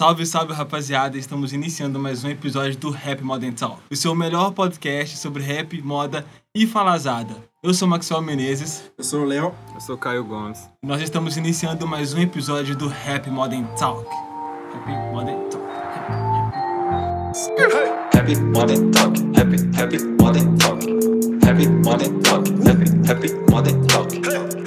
[0.00, 4.50] Salve, salve rapaziada, estamos iniciando mais um episódio do Rap Modern Talk, o seu melhor
[4.50, 7.36] podcast sobre rap, moda e falazada.
[7.62, 8.90] Eu sou Maxwell Menezes.
[8.96, 9.54] Eu sou o Léo.
[9.74, 10.58] Eu sou o Caio Gomes.
[10.82, 14.08] E nós estamos iniciando mais um episódio do Rap Modern Talk.
[14.72, 15.66] Rap Modern Talk.
[18.16, 20.82] Happy Modern Talk, Happy Happy Modern Talk,
[21.46, 24.08] Happy Modern Talk, Happy Happy Modern Talk,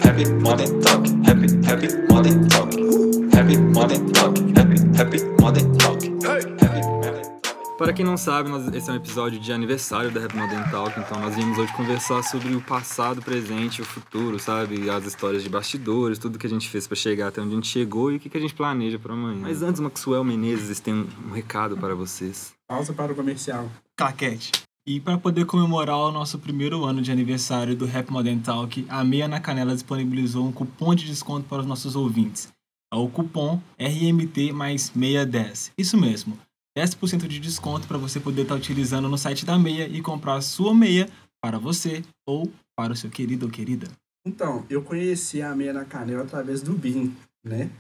[0.06, 3.23] Happy Modern Talk, Happy Happy Modern Talk,
[3.54, 7.78] Happy Modern Talk, Happy Happy Modern Talk, Happy Modern Talk.
[7.78, 11.00] Para quem não sabe, nós- esse é um episódio de aniversário da Rap Modern Talk,
[11.00, 14.90] então nós viemos hoje conversar sobre o passado, o presente e o futuro, sabe?
[14.90, 17.68] As histórias de bastidores, tudo que a gente fez para chegar até onde a gente
[17.68, 19.38] chegou e o que, que a gente planeja para amanhã.
[19.40, 22.54] Mas antes, Maxwell Menezes tem um, um recado para vocês.
[22.68, 23.70] Pausa para o comercial.
[23.96, 24.52] Claquete.
[24.86, 29.02] E para poder comemorar o nosso primeiro ano de aniversário do Rap Modern Talk, a
[29.04, 32.52] Meia na Canela disponibilizou um cupom de desconto para os nossos ouvintes.
[32.94, 35.72] É o cupom RMT mais 610.
[35.76, 36.38] Isso mesmo.
[36.78, 40.42] 10% de desconto para você poder estar utilizando no site da Meia e comprar a
[40.42, 41.10] sua meia
[41.42, 43.88] para você ou para o seu querido ou querida.
[44.24, 47.72] Então, eu conheci a Meia na Canela através do BIM, né?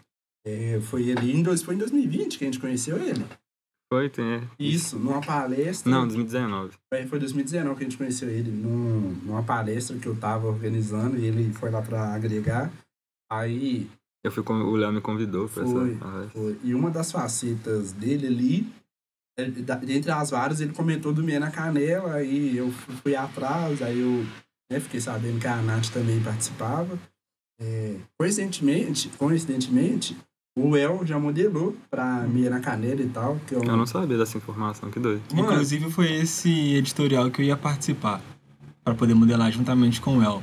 [0.47, 3.23] É, foi ele em, dois, foi em 2020 que a gente conheceu ele.
[3.94, 4.25] Foi, tem.
[4.25, 4.41] é.
[4.58, 5.91] Isso, numa palestra.
[5.91, 6.73] Não, 2019.
[6.91, 11.19] É, Foi 2019 que a gente conheceu ele, num, numa palestra que eu tava organizando
[11.19, 12.73] e ele foi lá para agregar.
[13.31, 13.88] Aí
[14.23, 15.89] Eu fui com, o Léo me convidou para Foi.
[15.91, 16.41] essa palestra.
[16.41, 16.57] Foi.
[16.63, 18.73] E uma das facetas dele ali,
[19.38, 23.16] é, da- dentre as várias, ele comentou do Meia na Canela, aí eu fu- fui
[23.16, 24.25] atrás, aí eu
[24.71, 26.97] né, fiquei sabendo que a Nath também participava.
[27.61, 30.17] É, coincidentemente, coincidentemente,
[30.57, 33.38] o El já modelou pra Meia na Canela e tal.
[33.45, 35.21] Que eu, Eu não sabia dessa informação, que doido.
[35.33, 35.51] Mano.
[35.51, 38.21] Inclusive foi esse editorial que eu ia participar
[38.83, 40.41] para poder modelar juntamente com o El.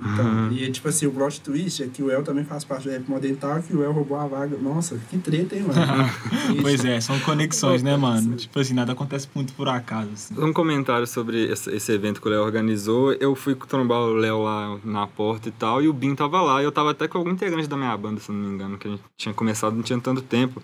[0.00, 0.52] Então, Uhum.
[0.52, 3.08] E tipo assim, o plot twist é que o El também faz parte do Rap
[3.08, 4.56] Modern Talk e o El roubou a vaga.
[4.56, 5.80] Nossa, que treta, hein, mano?
[6.62, 8.36] Pois é, são conexões, né, mano?
[8.36, 10.10] Tipo assim, nada acontece muito por acaso.
[10.12, 10.34] Assim.
[10.38, 13.12] Um comentário sobre esse, evento que o Léo organizou.
[13.14, 16.60] Eu fui trombar o Léo lá na porta e tal, e o Bin tava lá.
[16.62, 18.78] E eu tava até com algum integrante da minha banda, se eu não me engano,
[18.78, 20.62] que a gente tinha começado, não tinha tanto tempo.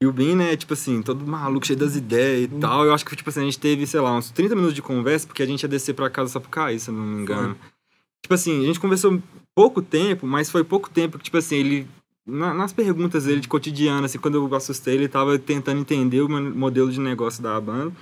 [0.00, 2.84] E o Bin, né, tipo assim, todo maluco, cheio das ideias e tal.
[2.84, 5.26] Eu acho que, tipo assim, a gente teve, sei lá, uns 30 minutos de conversa,
[5.26, 7.56] porque a gente ia descer pra casa só pro cair, se eu não me engano.
[8.26, 9.22] Tipo assim, a gente conversou
[9.54, 11.86] pouco tempo, mas foi pouco tempo que, tipo assim, ele.
[12.26, 16.28] na- nas perguntas dele de cotidiano, assim, quando eu assustei, ele tava tentando entender o
[16.28, 17.92] mo- modelo de negócio da banda.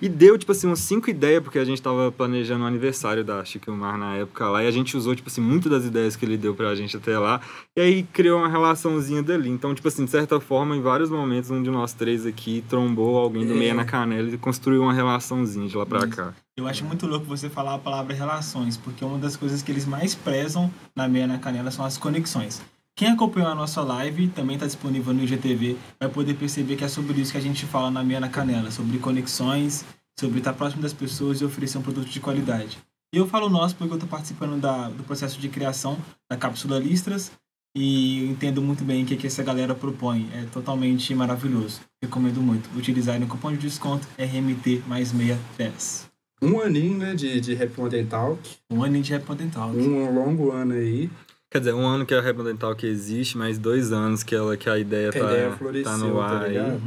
[0.00, 3.44] E deu, tipo assim, uns cinco ideias, porque a gente tava planejando o aniversário da
[3.44, 6.24] Chico Mar na época lá, e a gente usou, tipo assim, muitas das ideias que
[6.24, 7.40] ele deu pra gente até lá,
[7.76, 9.48] e aí criou uma relaçãozinha dali.
[9.48, 13.16] Então, tipo assim, de certa forma, em vários momentos, um de nós três aqui trombou
[13.16, 13.56] alguém do É.
[13.56, 16.08] meia na canela e construiu uma relaçãozinha de lá pra Isso.
[16.08, 16.34] cá.
[16.58, 19.84] Eu acho muito louco você falar a palavra relações, porque uma das coisas que eles
[19.86, 22.62] mais prezam na meia na canela são as conexões.
[22.96, 26.88] Quem acompanhou a nossa live, também está disponível no IGTV, vai poder perceber que é
[26.88, 29.84] sobre isso que a gente fala na meia na canela, sobre conexões,
[30.18, 32.78] sobre estar próximo das pessoas e oferecer um produto de qualidade.
[33.14, 35.98] E eu falo nós porque eu estou participando da, do processo de criação
[36.30, 37.32] da Cápsula Listras
[37.76, 40.30] e entendo muito bem o que, que essa galera propõe.
[40.32, 41.82] É totalmente maravilhoso.
[42.02, 42.70] Recomendo muito.
[42.74, 46.10] Utilizarem o cupom de desconto RMT mais 610.
[46.40, 48.40] Um aninho, né, de, de Rap Modern Talk.
[48.70, 49.68] Um ano de Rap Dental.
[49.70, 51.10] Um longo ano aí.
[51.56, 54.56] Quer dizer, um ano que a Rap Dental que existe, mais dois anos que, ela,
[54.58, 56.48] que a ideia, Que tá, a ideia tá floresceu, no tá ar aí.
[56.50, 56.80] ligado?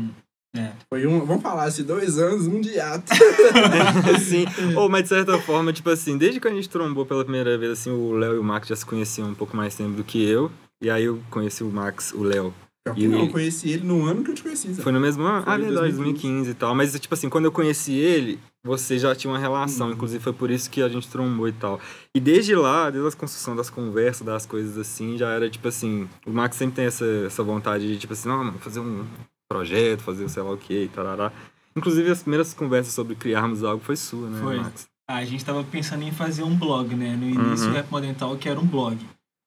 [0.55, 0.71] É.
[0.87, 3.11] Foi um, vamos falar assim, dois anos, um de ato.
[4.21, 4.45] Sim.
[4.75, 7.71] Ou, mas de certa forma, tipo assim, desde que a gente trombou pela primeira vez,
[7.71, 10.23] assim, o Léo e o Max já se conheciam um pouco mais tempo do que
[10.23, 10.51] eu.
[10.81, 12.53] E aí eu conheci o Max, o Léo.
[12.87, 14.73] E que não, ele- eu conheci ele no ano que eu te conheci.
[14.73, 14.81] Zé.
[14.81, 15.43] Foi no mesmo ano?
[15.43, 15.97] Foi Ah, verdade, 2015.
[16.03, 16.73] 2015 e tal.
[16.75, 19.87] Mas, tipo assim, quando eu conheci ele, você já tinha uma relação.
[19.87, 19.93] Uhum.
[19.93, 21.79] Inclusive, foi por isso que a gente trombou e tal.
[22.15, 26.07] E desde lá, desde a construção das conversas, das coisas assim, já era, tipo assim...
[26.25, 29.05] O Max sempre tem essa, essa vontade de, tipo assim, não, mano, fazer um
[29.49, 31.31] projeto, fazer sei lá o que e tarará.
[31.75, 34.57] Inclusive, as primeiras conversas sobre criarmos algo foi sua, né, Foi.
[34.57, 34.87] Max?
[35.09, 37.15] A gente tava pensando em fazer um blog, né?
[37.15, 37.71] No início, Uhum.
[37.71, 38.97] o Rap Modern Talk era um blog.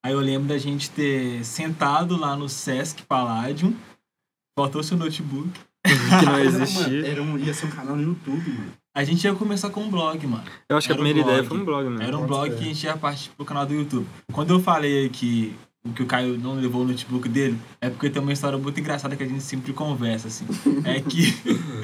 [0.05, 3.73] Aí eu lembro da gente ter sentado lá no Sesc Palladium,
[4.59, 5.51] faltou seu notebook.
[5.87, 7.07] que não existia.
[7.07, 8.73] Era um, ia ser um canal no YouTube, mano.
[8.95, 10.45] A gente ia começar com um blog, mano.
[10.69, 12.07] Eu acho que a Era um primeira ideia foi um blog, né?
[12.07, 14.07] Era um blog que a gente ia partir pro canal do YouTube.
[14.31, 18.11] Quando eu falei que o que o Caio não levou o notebook dele, é porque
[18.11, 20.47] tem uma história muito engraçada que a gente sempre conversa, assim.
[20.85, 21.33] É que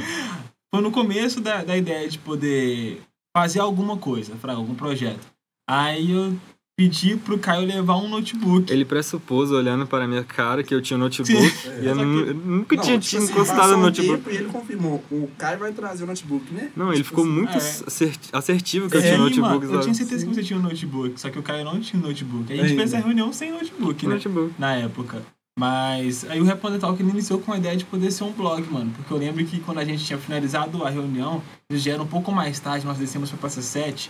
[0.72, 3.00] foi no começo da, da ideia de poder
[3.34, 5.26] fazer alguma coisa, para algum projeto.
[5.66, 6.37] Aí eu
[6.78, 8.72] pedi pro Caio levar um notebook.
[8.72, 11.34] Ele pressupôs, olhando para a minha cara, que eu tinha um notebook.
[11.66, 11.80] É.
[11.82, 14.19] e eu, que- eu nunca Não, tinha, tipo tinha assim, encostado no um notebook.
[14.19, 16.70] tempo E ele confirmou, o Caio vai trazer o notebook, né?
[16.76, 17.56] Não, ele Tipo ficou assim, muito é.
[17.56, 19.50] assert- assertivo que eu É, tinha Sim, notebook.
[19.52, 19.82] mano, eu sabe?
[19.82, 20.40] tinha certeza que Sim.
[20.40, 22.52] você tinha um notebook, só que o Caio não tinha um notebook.
[22.52, 24.14] Aí a gente fez a reunião sem notebook, né?
[24.14, 24.54] Notebook.
[24.56, 25.20] Na época.
[25.58, 28.62] Mas aí o Reponder Talk ele iniciou com a ideia de poder ser um blog,
[28.72, 28.92] mano.
[28.94, 31.42] Porque eu lembro que quando a gente tinha finalizado a reunião,
[31.72, 34.08] já era um pouco mais tarde, nós descemos para Praça 7.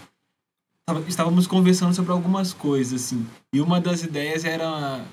[1.07, 3.27] Estávamos conversando sobre algumas coisas, assim.
[3.53, 5.05] E uma das ideias era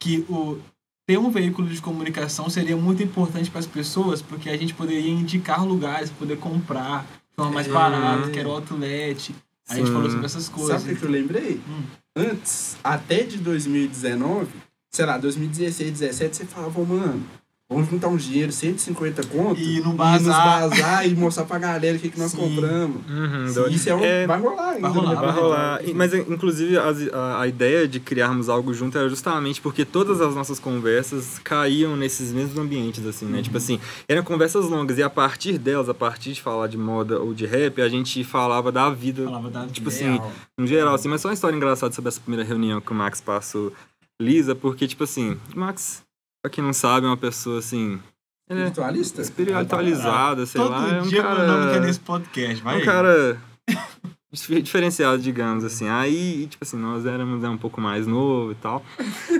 [0.00, 0.58] que o
[1.06, 5.10] ter um veículo de comunicação seria muito importante para as pessoas, porque a gente poderia
[5.10, 7.70] indicar lugares poder comprar de forma mais É.
[7.70, 9.34] barata, que era o outlet.
[9.68, 10.80] Aí a gente falou sobre essas coisas.
[10.82, 11.60] Sabe o que eu lembrei?
[11.68, 11.82] Hum.
[12.16, 14.48] Antes, até de 2019,
[14.90, 17.22] sei lá, 2016, 2017, você falava, mano,
[17.70, 20.68] vamos juntar um dinheiro, 150 conto, E no nos bazar.
[20.70, 22.38] bazar e mostrar pra galera o que, que nós Sim.
[22.38, 23.02] compramos.
[23.08, 23.68] Uhum, Sim.
[23.74, 24.80] Isso é, um, É, vai rolar ainda.
[24.88, 25.16] vai rolar, né?
[25.20, 25.84] Vai rolar.
[25.84, 30.34] E- Mas, inclusive, a, a ideia de criarmos algo junto era justamente porque todas as
[30.34, 33.42] nossas conversas caíam nesses mesmos ambientes, assim, né?
[33.42, 33.78] Tipo assim,
[34.08, 37.44] eram conversas longas e a partir delas, a partir de falar de moda ou de
[37.44, 40.16] rap, a gente falava da vida, Falava da tipo vida.
[40.16, 41.08] assim, no geral, assim.
[41.08, 43.72] Mas só uma história engraçada sobre essa primeira reunião que o Max passou
[44.20, 46.02] lisa, porque, tipo assim, o Max,
[46.42, 48.00] pra quem não sabe, é uma pessoa, assim...
[48.50, 49.20] É Espiritualista?
[49.20, 51.46] espiritualizada, sei Todo lá, é um dia cara...
[51.46, 52.84] nome que é nesse podcast, vai um aí.
[52.84, 53.38] cara
[54.32, 55.86] dif- diferenciado, digamos assim.
[55.86, 58.82] Aí, tipo assim, nós éramos né, um pouco mais novo e tal.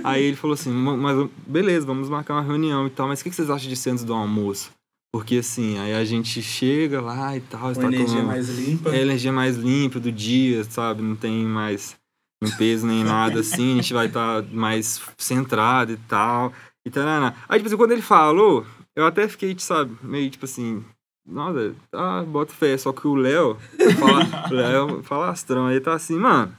[0.03, 3.23] Aí ele falou assim, "Ma- mas beleza, vamos marcar uma reunião e tal, mas o
[3.23, 4.69] que vocês acham de ser antes do almoço?
[5.11, 8.89] Porque assim, aí a gente chega lá e tal, Com energia com mais limpa.
[8.91, 11.01] é a energia mais limpa do dia, sabe?
[11.01, 11.95] Não tem mais
[12.43, 16.53] limpeza nem nada assim, a gente vai estar mais centrado e tal.
[16.89, 17.35] E tarana.
[17.47, 18.65] Aí, tipo assim, quando ele falou,
[18.95, 20.83] eu até fiquei, sabe, meio tipo assim,
[21.23, 23.57] nossa, ah, bota fé, só que o Léo,
[23.99, 26.51] fala, Léo falastrão aí tá assim, mano.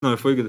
[0.00, 0.48] Não, foi.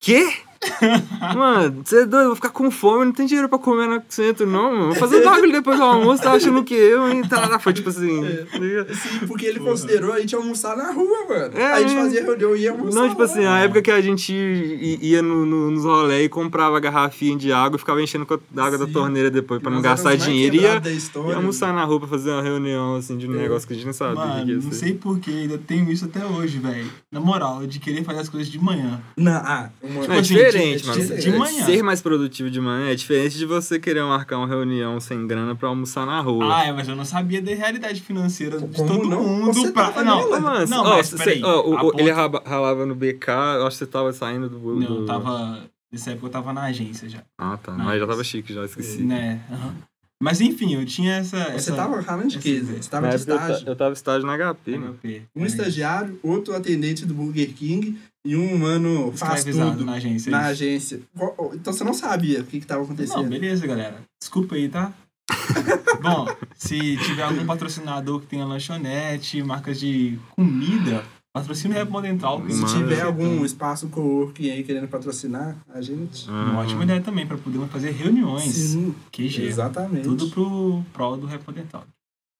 [0.00, 0.26] Quê?
[1.34, 4.02] Mano, você é doido, eu vou ficar com fome, não tem dinheiro pra comer no
[4.08, 4.86] centro, não, mano.
[4.86, 7.22] Vou fazer bagulho depois do almoço, tá achando que eu, hein?
[7.22, 8.22] Tá, foi tipo assim.
[8.50, 8.94] tá ligado?
[8.94, 11.58] Sim, porque ele considerou a gente almoçar na rua, mano.
[11.58, 12.02] É, a gente é.
[12.02, 13.00] fazia reunião e ia almoçar.
[13.00, 13.56] Não, tipo assim, lá.
[13.56, 17.76] a época que a gente ia no, no, nos rolê e comprava garrafinha de água
[17.76, 18.92] e ficava enchendo com a água da Sim.
[18.92, 20.56] torneira depois pra não gastar dinheiro.
[20.56, 23.38] Ia, da história, ia almoçar na rua pra fazer uma reunião, assim, de um É.
[23.42, 26.04] negócio que a gente não sabia que Mano, ia não sei porquê, ainda tenho isso
[26.04, 26.90] até hoje, velho.
[27.10, 29.00] Na moral, de querer fazer as coisas de manhã.
[29.16, 30.06] Não, ah, uma...
[30.06, 31.00] Não, é assim, diferente, de- mano.
[31.16, 31.64] de- de É manhã.
[31.66, 35.54] Ser mais produtivo de manhã é diferente de você querer marcar uma reunião sem grana
[35.54, 36.56] pra almoçar na rua.
[36.56, 39.22] Ah, é, mas eu não sabia da realidade financeira de Como todo não?
[39.22, 39.52] mundo.
[39.52, 39.84] Você pra...
[39.90, 40.40] tava Não, nela.
[40.40, 41.42] Mas, não, mas cê- peraí.
[41.42, 44.58] o- a o- ele ralava no BK, eu acho que você tava saindo do.
[44.58, 44.94] Não, do...
[45.02, 45.64] eu tava...
[45.92, 47.22] Nessa época eu tava na agência já.
[47.38, 47.72] Ah, tá.
[47.72, 49.02] Não, Mas já tava chique, já esqueci.
[49.02, 49.40] Né?
[49.50, 49.74] aham.
[50.20, 51.36] Mas enfim, eu tinha essa...
[51.44, 51.74] Você essa...
[51.76, 52.60] tava falando de quê?
[52.60, 53.68] Você tava Na de época eu estágio.
[53.68, 54.94] Eu tava estágio na HP, mano.
[54.94, 55.22] HP.
[55.36, 60.30] Um É, estagiário, outro atendente do Burger King e um mano faz tudo na agência.
[60.30, 60.50] na isso.
[60.50, 61.00] agência.
[61.16, 63.22] Qual- Então você não sabia o que que tava acontecendo.
[63.22, 64.02] Não, beleza, galera.
[64.20, 64.92] Desculpa aí, tá?
[66.02, 72.42] Bom, se tiver algum patrocinador que tenha lanchonete, marcas de comida, patrocina o Rap Modental.
[72.48, 76.28] Se Mano, tiver algum espaço coworking aí querendo patrocinar a gente.
[76.30, 78.52] Uma ótima ideia também, para podermos fazer reuniões.
[78.52, 79.48] Sim, Que jeito.
[79.50, 80.04] exatamente.
[80.04, 81.84] Tudo pro prol do Rap Modental.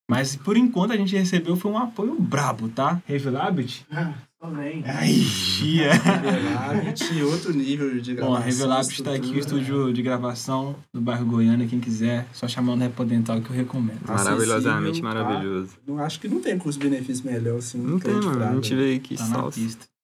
[0.08, 3.02] Mas por enquanto a gente recebeu foi um apoio brabo, tá?
[3.06, 3.84] Revelabit?
[3.90, 4.84] Ah, também.
[4.86, 5.92] Ai, chia.
[5.94, 8.36] Revelabit, outro nível de Bom, gravação.
[8.36, 12.76] a Revelabit tá aqui, o estúdio de gravação do bairro Goiânia, quem quiser, só chamar
[12.76, 14.00] no Rap Modental que eu recomendo.
[14.06, 15.08] Maravilhosamente tá?
[15.08, 15.76] maravilhoso.
[15.84, 17.78] Não acho que não tem custo-benefício melhor assim.
[17.78, 18.44] Não tem, mano.
[18.44, 19.60] A gente veio aqui Tá na salsa.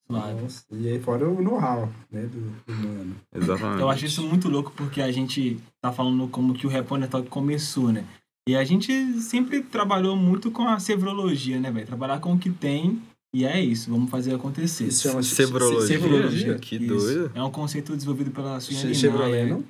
[0.08, 3.16] Nossa, E aí fora o know-how, né, do, do mano.
[3.34, 3.80] Exatamente.
[3.80, 6.70] Eu acho isso muito louco porque a gente tá falando como que o
[7.08, 8.04] Talk começou, né?
[8.48, 11.86] E a gente sempre trabalhou muito com a sevrologia, né, velho?
[11.86, 13.00] Trabalhar com o que tem
[13.34, 14.88] e é isso, vamos fazer acontecer.
[14.88, 15.86] Isso chama Sebrologia.
[15.86, 16.58] Sebrologia?
[16.58, 16.86] Que Isso.
[16.86, 17.32] doido.
[17.34, 19.64] É um conceito desenvolvido pela Suiane Chevrolet, não?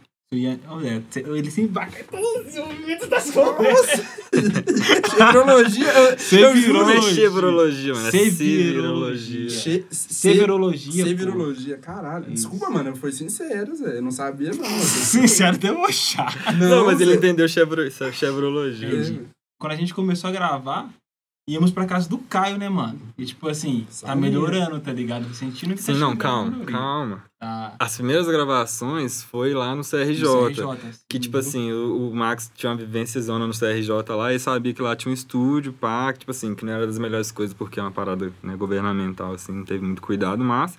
[0.69, 4.03] Olha, ele se embarca em todos os das Nossa!
[5.11, 5.93] Sebrologia?
[5.93, 6.73] eu- eu Sevirologia.
[6.73, 8.09] Não é chevrologia, mano.
[8.09, 9.49] É Sevirologia.
[9.51, 9.85] Che-.
[9.91, 12.25] Sevirologia, caralho.
[12.25, 12.49] Isso.
[12.49, 13.99] Desculpa, mano, foi sincero, Zé.
[13.99, 14.65] Eu não sabia, não.
[14.81, 16.57] Sincero, debochar.
[16.59, 17.83] Não, mas ele entendeu chevro...
[18.13, 18.89] chevrologia.
[18.89, 19.21] Entendi.
[19.61, 20.89] Quando a gente começou a gravar,
[21.49, 23.01] íamos pra casa do Caio, né, mano?
[23.19, 25.27] E tipo assim, tá melhorando, tá ligado?
[25.27, 27.25] Tô Sentindo que tá Sim, não, chegando a calma, calma.
[27.39, 27.75] Tá.
[27.79, 30.23] As primeiras gravações foi lá no CRJ.
[30.23, 34.33] No CRJ, Que, tipo assim, o, o Max tinha uma vivência zona no CRJ lá
[34.33, 36.99] e sabia que lá tinha um estúdio, pá, que, tipo assim, que não era das
[36.99, 40.79] melhores coisas porque é uma parada né, governamental, assim, não teve muito cuidado, mas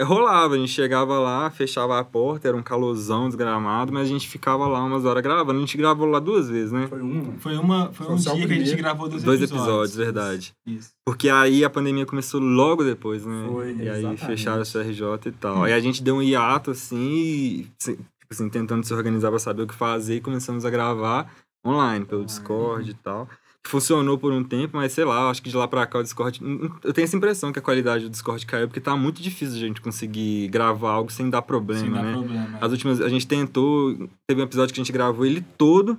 [0.00, 4.28] rolava, a gente chegava lá, fechava a porta, era um calosão desgramado, mas a gente
[4.28, 5.58] ficava lá umas horas gravando.
[5.58, 6.86] A gente gravou lá duas vezes, né?
[6.86, 7.32] Foi uma.
[7.38, 9.66] Foi, uma, foi Foi um dia que a gente gravou dois, Dois episódios.
[9.66, 10.54] episódios, verdade.
[10.66, 10.90] Isso.
[11.04, 13.46] Porque aí a pandemia começou logo depois, né?
[13.48, 14.26] Foi, e aí exatamente.
[14.26, 15.64] fecharam o CRJ e tal.
[15.64, 17.96] Aí a gente deu um hiato, assim, tipo
[18.30, 21.30] assim, tentando se organizar pra saber o que fazer e começamos a gravar
[21.66, 22.26] online, pelo Online.
[22.26, 23.28] Discord e tal.
[23.66, 26.40] Funcionou por um tempo, mas sei lá, acho que de lá pra cá o Discord.
[26.82, 29.58] Eu tenho essa impressão que a qualidade do Discord caiu, porque tá muito difícil a
[29.58, 32.12] gente conseguir gravar algo sem dar problema, Sem dar né?
[32.12, 32.58] problema.
[32.60, 35.98] As últimas, a gente tentou, teve um episódio que a gente gravou ele todo,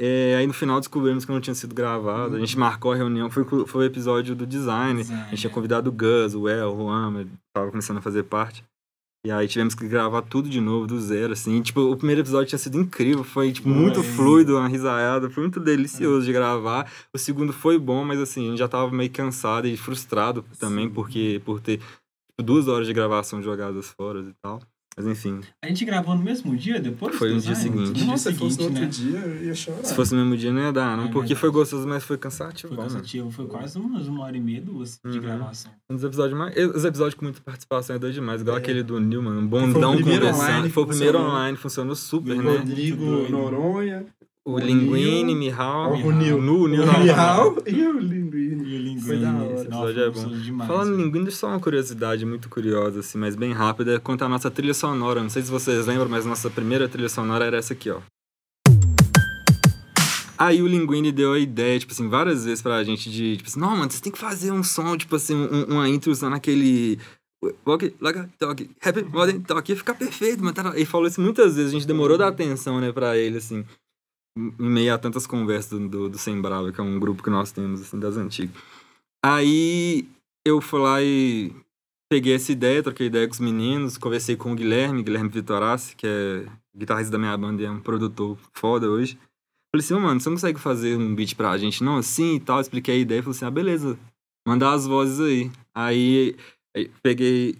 [0.00, 2.36] é, aí no final descobrimos que não tinha sido gravado.
[2.36, 5.02] A gente marcou a reunião, foi, foi o episódio do design.
[5.02, 5.54] Design, A gente tinha é.
[5.54, 8.64] convidado o Gus, o El, o Juan, tava começando a fazer parte.
[9.26, 11.60] E aí tivemos que gravar tudo de novo, do zero, assim.
[11.60, 15.58] Tipo, o primeiro episódio tinha sido incrível, foi, tipo, muito fluido, uma risaiada, foi muito
[15.58, 16.90] delicioso de gravar.
[17.12, 20.88] O segundo foi bom, mas assim, a gente já tava meio cansado e frustrado também,
[20.88, 24.62] porque por ter tipo, duas horas de gravação jogadas fora e tal.
[24.98, 27.14] Mas enfim, A gente gravou no mesmo dia depois?
[27.16, 27.86] Foi no dia seguinte.
[27.88, 29.10] No dia Nossa, se fosse no seguinte, outro né?
[29.10, 29.84] dia, eu ia chorar.
[29.84, 31.04] se fosse no mesmo dia não ia dar, não.
[31.04, 32.74] É porque foi gostoso, mas foi cansativo.
[32.74, 32.90] Foi né?
[32.90, 35.22] cansativo, foi quase umas uma hora e meia, duas de Uhum.
[35.24, 35.70] gravação.
[35.88, 36.56] Um dos episódios mais.
[36.74, 38.60] Os episódios com muita participação é doido demais, igual É.
[38.60, 40.48] aquele do Newman, um Foi o bondão primeiro conversando.
[40.50, 41.36] online Foi o primeiro funcionou.
[41.36, 42.56] online, funcionou super, né?
[42.58, 43.28] Rodrigo.
[43.30, 44.04] Noronha,
[44.50, 46.38] O Linguini, Mihal, o Nil.
[46.38, 46.86] O Nil.
[46.86, 48.94] Miau e o Linguini.
[48.94, 49.54] E o Foi da Linguini, hora.
[49.56, 50.28] esse episódio é bom.
[50.28, 51.02] Demais, Falando em.
[51.04, 55.22] Linguini, só uma curiosidade muito curiosa, assim, mas bem rápida, quanto à nossa trilha sonora.
[55.22, 58.00] Não sei se vocês lembram, mas nossa primeira trilha sonora era essa aqui, ó.
[60.38, 63.58] Aí o Linguini deu a ideia, tipo assim, várias vezes pra gente de, tipo assim,
[63.60, 66.98] não, mano, você tem que fazer um som, tipo assim, um- uma intro usando aquele...
[67.66, 70.56] Walk, like a talk, happy modern talk, ia ficar perfeito, mano.
[70.74, 73.64] Ele falou isso muitas vezes, a gente demorou a dar atenção, né, pra ele, assim,
[74.58, 77.50] em meio a tantas conversas do, do, Sem Brava, que é um grupo que nós
[77.50, 78.54] temos, assim, das antigas.
[79.24, 80.08] Aí
[80.46, 81.52] eu fui lá e
[82.10, 86.06] peguei essa ideia, troquei ideia com os meninos, conversei com o Guilherme, Guilherme Vitorassi, que
[86.06, 89.18] é guitarrista da minha banda e é um produtor foda hoje.
[89.70, 91.98] Falei assim, ô mano, você não consegue fazer um beat pra gente, não?
[91.98, 93.98] Assim e tal, expliquei a ideia, falei assim, ah, beleza,
[94.46, 95.50] mandar as vozes aí.
[95.74, 96.36] Aí,
[96.74, 97.58] aí peguei,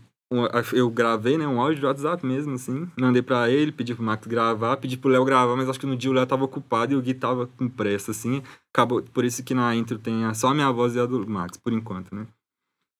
[0.72, 4.26] eu gravei, né, um áudio de WhatsApp mesmo, assim, mandei pra ele, pedi pro Max
[4.26, 6.96] gravar, pedi pro Léo gravar, mas acho que no dia o Léo tava ocupado e
[6.96, 8.42] o Gui tava com pressa, assim,
[8.72, 11.56] acabou, por isso que na intro tem só a minha voz e a do Max,
[11.56, 12.26] por enquanto, né.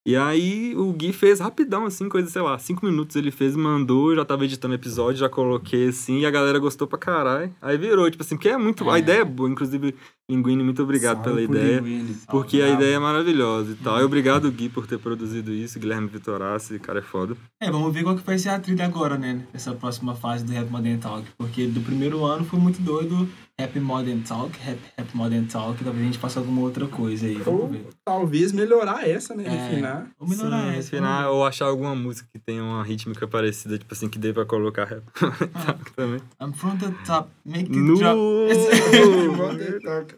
[0.07, 4.15] E aí o Gui fez rapidão, assim, coisa, sei lá, cinco minutos ele fez, mandou,
[4.15, 7.55] já tava editando episódio, já coloquei assim, e a galera gostou pra caralho.
[7.61, 8.89] Aí virou, tipo assim, porque é muito.
[8.89, 9.01] A É.
[9.01, 9.95] ideia é boa, inclusive,
[10.31, 11.81] Linguini, muito obrigado Salve pela pro ideia.
[11.81, 12.17] Linguini.
[12.31, 12.83] Porque a Bravo.
[12.83, 14.01] ideia é maravilhosa e tal.
[14.01, 15.79] E obrigado, Gui, por ter produzido isso.
[15.79, 17.37] Guilherme Vitorassi, esse cara é foda.
[17.61, 19.43] É, vamos ver qual que vai ser a trilha agora, né?
[19.53, 21.27] Nessa próxima fase do Rap Modern Talk.
[21.37, 23.29] Porque do primeiro ano foi muito doido.
[23.61, 25.83] Rap Modern Talk, Rap, Rap Modern Talk.
[25.83, 27.35] Talvez a gente faça alguma outra coisa aí.
[27.35, 27.87] Vamos Ou ver.
[28.05, 29.45] talvez melhorar essa, né?
[29.47, 29.49] É.
[29.51, 30.11] Refinar.
[30.19, 30.77] Vamos melhorar Sim, essa.
[30.77, 34.33] refinar, vamos ou achar alguma música que tenha uma rítmica parecida, tipo assim, que dê
[34.33, 35.03] pra colocar rap.
[35.55, 35.77] Ah.
[35.97, 36.19] também.
[36.19, 36.23] ver.
[36.41, 37.97] I'm from the top, make it Nu!
[37.99, 38.17] drop.
[39.37, 40.15] Modern Talk.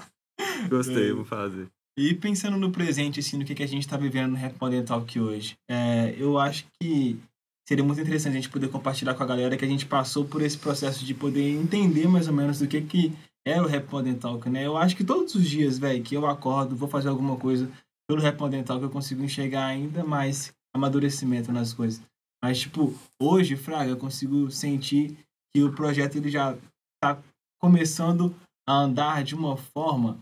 [0.68, 1.68] Gostei, vou fazer.
[1.98, 4.84] E pensando no presente, assim, no que, que a gente tá vivendo no Rap Modern
[4.84, 7.18] Talk hoje, é, eu acho que
[7.66, 10.40] seria muito interessante a gente poder compartilhar com a galera que a gente passou por
[10.42, 13.12] esse processo de poder entender mais ou menos do que, que
[13.44, 14.66] é o Rap Modern Talk, né?
[14.66, 17.70] Eu acho que todos os dias, velho, que eu acordo, vou fazer alguma coisa
[18.08, 22.02] pelo Rap Modern Talk, eu consigo enxergar ainda mais amadurecimento nas coisas.
[22.42, 25.16] Mas, tipo, hoje, Fraga, eu consigo sentir
[25.54, 26.56] que o projeto ele já
[27.02, 27.20] tá
[27.60, 28.34] começando
[28.68, 30.18] a andar de uma forma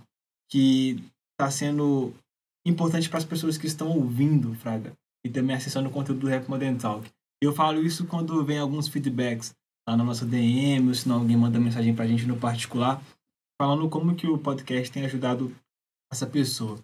[0.51, 1.03] que
[1.39, 2.15] tá sendo
[2.67, 4.93] importante para as pessoas que estão ouvindo, Fraga,
[5.25, 7.11] e também acessando o conteúdo do Rap Modern Talk.
[7.43, 9.55] Eu falo isso quando vem alguns feedbacks
[9.89, 13.03] lá na nossa DM, ou se não alguém manda mensagem pra gente no particular,
[13.61, 15.55] falando como que o podcast tem ajudado
[16.13, 16.79] essa pessoa.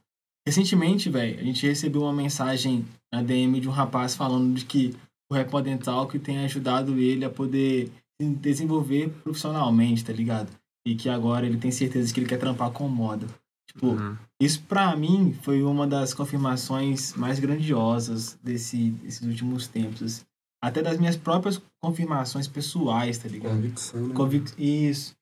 [0.47, 4.95] Recentemente, velho, a gente recebeu uma mensagem na DM de um rapaz falando de que
[5.30, 7.90] o Rap Modern Talk tem ajudado ele a poder
[8.21, 10.50] se desenvolver profissionalmente, tá ligado?
[10.87, 13.26] E que agora ele tem certeza que ele quer trampar com moda.
[13.71, 14.16] Tipo, Uhum.
[14.40, 20.02] isso pra mim foi uma das confirmações mais grandiosas desse, desses últimos tempos.
[20.02, 20.23] assim.
[20.62, 23.55] Até das minhas próprias confirmações pessoais, tá ligado?
[23.55, 24.14] Convicção, né?
[24.14, 24.52] Convic...
[24.59, 25.14] Isso.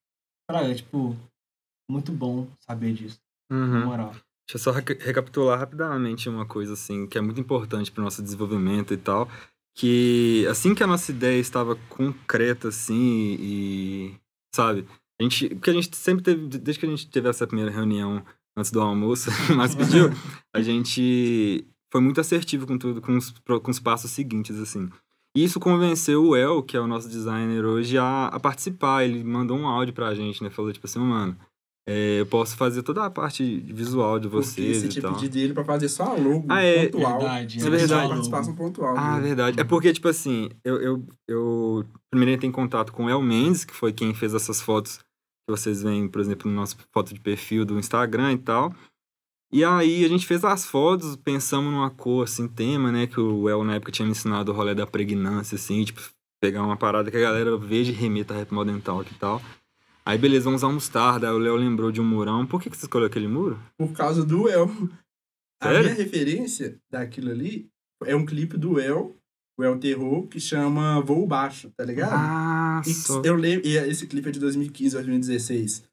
[0.48, 1.16] Pra, tipo,
[1.90, 3.18] muito bom saber disso,
[3.50, 3.86] na Uhum.
[3.86, 4.10] moral.
[4.10, 8.04] Deixa eu só reca- recapitular rapidamente uma coisa assim que é muito importante para o
[8.04, 9.28] nosso desenvolvimento e tal,
[9.76, 14.14] que assim que a nossa ideia estava concreta assim e
[14.54, 14.86] sabe,
[15.20, 18.24] a gente, porque a gente sempre teve, desde que a gente teve essa primeira reunião
[18.56, 20.08] antes do almoço, mas pediu,
[20.54, 24.88] a gente foi muito assertivo com tudo, com os, com os passos seguintes assim.
[25.36, 29.04] E isso convenceu o El, que é o nosso designer hoje, a, a participar.
[29.04, 30.50] Ele mandou um áudio pra gente, né?
[30.50, 31.36] Falou tipo assim, mano,
[31.88, 35.14] é, eu posso fazer toda a parte visual de Porque vocês você e tinha tal.
[35.14, 37.18] pedido ele pra fazer só a logo Ah, é, pontual.
[37.18, 38.02] verdade, Você é verdade.
[38.02, 38.94] uma participação pontual.
[38.96, 39.20] Ah, né?
[39.22, 39.60] verdade.
[39.60, 43.64] É porque, tipo assim, eu, eu, eu primeiro entrei em contato com o El Mendes,
[43.64, 47.20] que foi quem fez essas fotos que vocês veem, por exemplo, no nosso foto de
[47.20, 48.74] perfil do Instagram e tal.
[49.50, 53.06] E aí a gente fez as fotos, pensamos numa cor, assim, tema, né?
[53.06, 56.02] Que o El na época tinha me ensinado o rolê da pregnância, assim, tipo,
[56.40, 59.40] pegar uma parada que a galera veja e remeta a Rap Modern Talk e tal.
[60.04, 61.28] Aí, beleza, vamos usar um mostarda.
[61.28, 62.46] Aí o Léo lembrou de um murão.
[62.46, 63.58] Por que, que você escolheu aquele muro?
[63.76, 64.70] Por causa do El.
[65.60, 65.82] A Sério?
[65.84, 67.68] minha referência daquilo ali
[68.04, 69.16] é um clipe do El,
[69.58, 72.12] o El Terror, que chama Voo Baixo, tá ligado?
[72.14, 73.20] Ah, só.
[73.24, 75.87] eu lembro, e esse clipe é de 2015, 2016.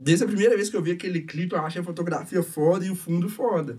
[0.00, 2.90] Desde a primeira vez que eu vi aquele clipe, eu achei a fotografia foda e
[2.90, 3.78] o fundo foda.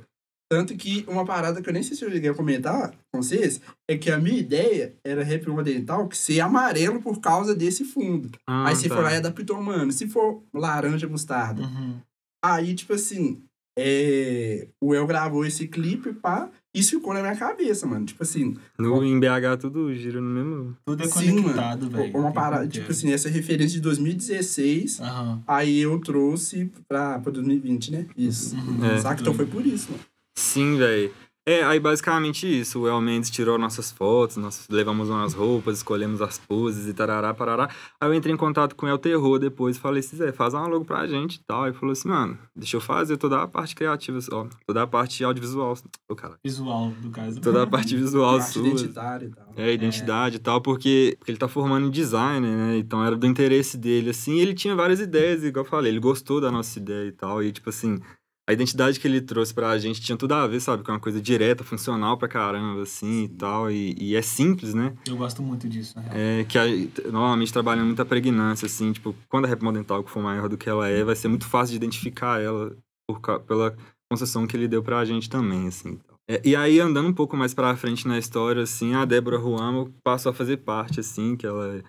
[0.50, 3.60] Tanto que uma parada que eu nem sei se eu cheguei a comentar com vocês,
[3.90, 8.32] é que a minha ideia era rap dental que ser amarelo por causa desse fundo.
[8.48, 8.96] Ah, Aí se tá.
[8.96, 9.92] for lá e adaptou, mano.
[9.92, 11.64] Se for laranja mostarda.
[11.64, 12.00] Uhum.
[12.44, 13.44] Aí, tipo assim,
[13.78, 14.70] é...
[14.82, 18.06] o El gravou esse clipe, pá, isso ficou na minha cabeça, mano.
[18.06, 20.78] Tipo assim, No, em BH tudo gira no mesmo.
[20.86, 21.98] Tudo é sim, conectado, mano.
[22.04, 22.18] velho.
[22.18, 25.42] Uma parada, tipo assim, essa referência de 2016, Aham.
[25.48, 28.06] aí eu trouxe pra, pra 2020, né?
[28.18, 28.56] Isso.
[28.56, 28.86] Uhum.
[28.86, 28.98] É.
[29.00, 29.22] Saca?
[29.22, 30.04] Então foi por isso, mano.
[30.38, 31.12] Sim, velho.
[31.48, 32.82] É, aí basicamente isso.
[32.82, 37.34] O El Mendes tirou nossas fotos, nós levamos umas roupas, escolhemos as poses e tarará,
[37.34, 37.70] parará.
[38.02, 40.54] Aí eu entrei em contato com o El Terror depois e falei, se Zé, faz
[40.54, 41.64] uma logo pra gente e tal.
[41.64, 44.88] Aí ele falou assim, mano, deixa eu fazer toda a parte criativa, ó, toda a
[44.88, 45.78] parte audiovisual.
[46.10, 47.40] Ô, cara, Visual, do caso.
[47.40, 48.68] toda a parte visual sua.
[48.68, 49.54] identitária e tal.
[49.56, 52.78] É, identidade e tal, porque, porque ele tá formando em design, né?
[52.78, 54.34] Então era do interesse dele, assim.
[54.36, 57.42] E ele tinha várias ideias, igual eu falei, ele gostou da nossa ideia e tal.
[57.42, 58.02] E, tipo assim,
[58.48, 60.82] a identidade que ele trouxe pra gente tinha tudo a ver, sabe?
[60.82, 63.70] Com uma coisa direta, funcional pra caramba, assim e tal.
[63.70, 64.94] E, e é simples, né?
[65.06, 66.16] Eu gosto muito disso, na real.
[66.16, 66.66] É que a,
[67.12, 70.70] normalmente trabalha muita pregnância, assim, tipo, quando a rap modern talk for maior do que
[70.70, 72.74] ela é, vai ser muito fácil de identificar ela
[73.06, 73.76] por, pela
[74.10, 76.00] concessão que ele deu pra gente também, assim.
[76.30, 79.94] É, e aí, andando um pouco mais pra frente na história, assim, a Débora Ruamo
[80.04, 81.84] passou a fazer parte, assim, que ela é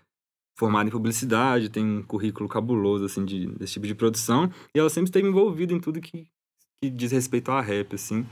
[0.59, 4.91] formada em publicidade, tem um currículo cabuloso, assim, de, desse tipo de produção, e ela
[4.91, 6.27] sempre esteve envolvida em tudo que,
[6.81, 8.27] que diz respeito a rap, assim.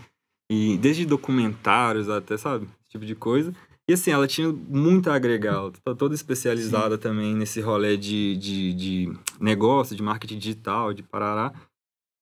[0.51, 2.67] E desde documentários até, sabe?
[2.81, 3.53] Esse tipo de coisa.
[3.89, 8.37] E assim, ela tinha muito a agregar, ela tá toda especializada também nesse rolê de,
[8.37, 11.53] de, de negócio, de marketing digital, de parará.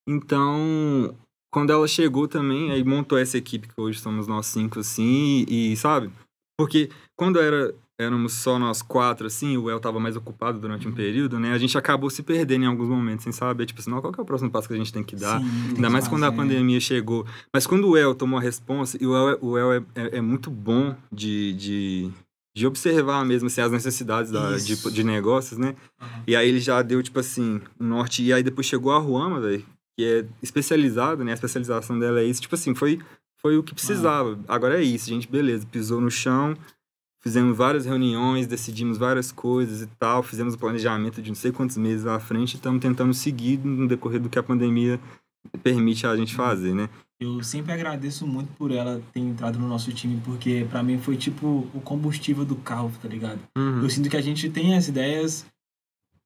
[0.07, 1.16] Então,
[1.50, 5.73] quando ela chegou também, aí montou essa equipe que hoje somos nós cinco, assim, e,
[5.73, 6.11] e, sabe?
[6.59, 10.92] Porque quando era, éramos só nós quatro, assim, o El tava mais ocupado durante um
[10.92, 11.52] período, né?
[11.52, 14.22] A gente acabou se perdendo em alguns momentos, sem saber, tipo assim, qual que é
[14.22, 15.40] o próximo passo que a gente tem que dar?
[15.40, 16.36] Sim, Ainda que mais quando a fazer.
[16.36, 17.24] pandemia chegou.
[17.52, 20.18] Mas quando o El tomou a responsa, e o El, é- o El é, é,
[20.18, 22.11] é muito bom de, de,
[22.57, 25.76] de observar mesmo assim, as necessidades da, de, de negócios, né?
[26.00, 26.22] Aham.
[26.26, 28.24] E aí ele já deu, tipo assim, um norte.
[28.24, 29.64] E aí depois chegou a Ruama, velho,
[29.96, 31.30] que é especializada, né?
[31.30, 32.40] A especialização dela é isso.
[32.42, 32.98] Tipo assim, foi,
[33.40, 34.37] foi o que precisava.
[34.48, 35.64] Agora é isso, gente, beleza.
[35.70, 36.57] Pisou no chão,
[37.24, 40.22] fizemos várias reuniões, decidimos várias coisas e tal.
[40.22, 43.88] Fizemos o planejamento de não sei quantos meses à frente e estamos tentando seguir no
[43.88, 45.00] decorrer do que a pandemia
[45.62, 46.88] permite a gente fazer, né?
[47.18, 51.16] Eu sempre agradeço muito por ela ter entrado no nosso time, porque pra mim foi
[51.16, 53.40] tipo o combustível do carro, tá ligado?
[53.56, 53.82] Uhum.
[53.82, 55.46] Eu sinto que a gente tem as ideias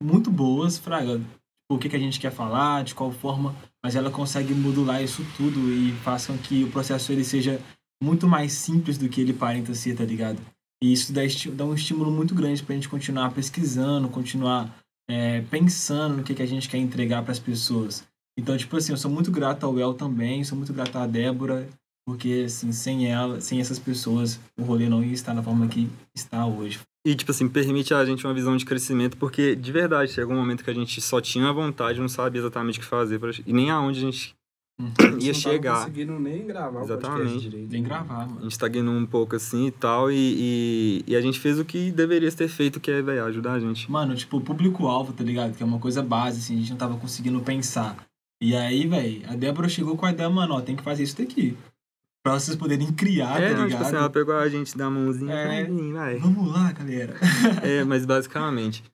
[0.02, 1.18] muito boas, Fraga.
[1.18, 1.38] Tipo,
[1.70, 5.24] o que, que a gente quer falar, de qual forma, mas ela consegue modular isso
[5.36, 7.60] tudo e faz com que o processo ele seja
[8.02, 10.40] muito mais simples do que ele aparenta ser, tá ligado?
[10.82, 11.22] E isso dá,
[11.54, 14.74] dá um estímulo muito grande pra gente continuar pesquisando, continuar
[15.08, 18.04] é, pensando no que, que a gente quer entregar pras pessoas.
[18.38, 21.68] Então, tipo assim, eu sou muito grato ao El também, sou muito grato à Débora,
[22.06, 25.90] porque, assim, sem ela, sem essas pessoas, o rolê não ia estar da forma que
[26.14, 26.78] está hoje.
[27.04, 30.38] E, tipo assim, permite a gente uma visão de crescimento, porque, de verdade, chegou um
[30.38, 33.52] momento que a gente só tinha a vontade, não sabia exatamente o que fazer, e
[33.52, 34.37] nem aonde a gente
[34.80, 35.78] ia Não tava chegar.
[35.80, 37.18] conseguindo nem gravar o Exatamente.
[37.22, 37.68] podcast direito.
[37.70, 38.42] Vem gravar, A mano.
[38.42, 41.90] gente estagnou um pouco assim e tal, e, e, e a gente fez o que
[41.90, 43.90] deveria ter feito, que é, velho, ajudar a gente.
[43.90, 45.56] Mano, tipo, público-alvo, tá ligado?
[45.56, 47.96] Que é uma coisa base, assim, a gente não tava conseguindo pensar.
[48.40, 51.18] E aí, velho, a Débora chegou com a ideia, mano, ó, tem que fazer isso
[51.18, 51.56] daqui.
[52.22, 53.70] Pra vocês poderem criar, é, tá não, ligado?
[53.70, 55.64] tipo assim, ela pegou a gente da mãozinha, É.
[55.92, 56.16] vai.
[56.18, 57.16] Vamos lá, galera.
[57.62, 58.84] É, mas basicamente.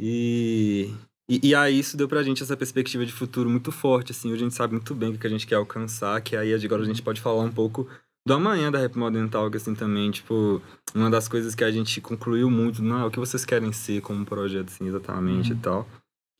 [0.00, 0.90] E,
[1.28, 4.28] e, e aí isso deu pra gente essa perspectiva de futuro muito forte, assim.
[4.28, 6.82] Hoje a gente sabe muito bem o que a gente quer alcançar, que aí agora
[6.82, 7.88] a gente pode falar um pouco
[8.26, 10.10] do amanhã da Rap Modern Talk, assim, também.
[10.10, 10.60] Tipo,
[10.94, 14.00] uma das coisas que a gente concluiu muito, não é o que vocês querem ser
[14.02, 15.58] como projeto, assim, exatamente Uhum.
[15.58, 15.88] e tal.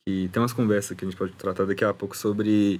[0.07, 2.79] E tem umas conversas que a gente pode tratar daqui a pouco sobre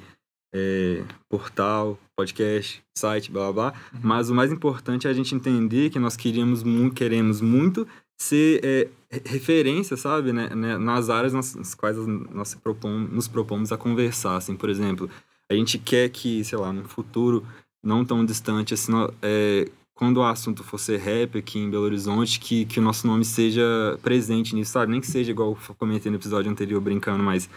[0.56, 3.80] é, portal, podcast, site, blá blá blá.
[3.94, 4.00] Uhum.
[4.02, 7.86] Mas o mais importante é a gente entender que nós queríamos muito, queremos muito
[8.18, 13.28] ser é, re- referência, sabe, né, né, nas áreas nas, nas quais nós propom- nos
[13.28, 15.10] propomos a conversar, assim, por exemplo,
[15.50, 17.46] a gente quer que, sei lá, num futuro
[17.84, 22.40] não tão distante, assim, é, quando o assunto for ser rap aqui em Belo Horizonte,
[22.40, 23.64] que, que o nosso nome seja
[24.02, 27.50] presente nisso, sabe, nem que seja igual eu comentei no episódio anterior brincando, mas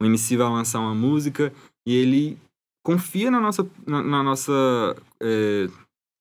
[0.00, 1.52] o MC vai lançar uma música
[1.86, 2.38] e ele
[2.82, 5.68] confia na nossa, na, na nossa é,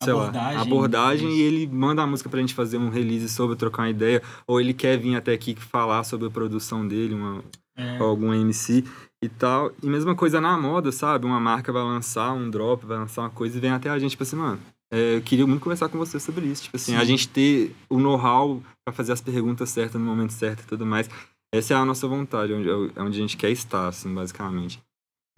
[0.06, 1.38] sei Abordagem, lá, abordagem isso.
[1.38, 4.60] e ele manda a música pra gente fazer um release sobre, trocar uma ideia, ou
[4.62, 7.44] ele quer vir até aqui falar sobre a produção dele, uma,
[7.78, 8.84] É, algum MC
[9.22, 9.72] e tal.
[9.84, 11.26] E mesma coisa na moda, sabe?
[11.26, 14.12] Uma marca vai lançar um drop, vai lançar uma coisa e vem até a gente,
[14.12, 14.60] tipo assim, mano,
[14.94, 16.64] é, eu queria muito conversar com você sobre isso.
[16.64, 16.98] Tipo assim, Sim.
[16.98, 20.86] a gente ter o know-how pra fazer as perguntas certas no momento certo e tudo
[20.86, 21.10] mais.
[21.54, 24.82] Essa é a nossa vontade, onde, é onde a gente quer estar, assim, basicamente.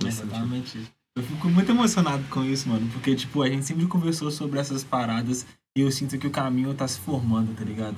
[0.01, 0.23] Sentido.
[0.27, 0.77] Exatamente.
[0.80, 0.91] isso.
[1.17, 2.88] Eu fico muito emocionado com isso, mano.
[2.93, 6.73] Porque, tipo, a gente sempre conversou sobre essas paradas e eu sinto que o caminho
[6.73, 7.95] tá se formando, tá ligado?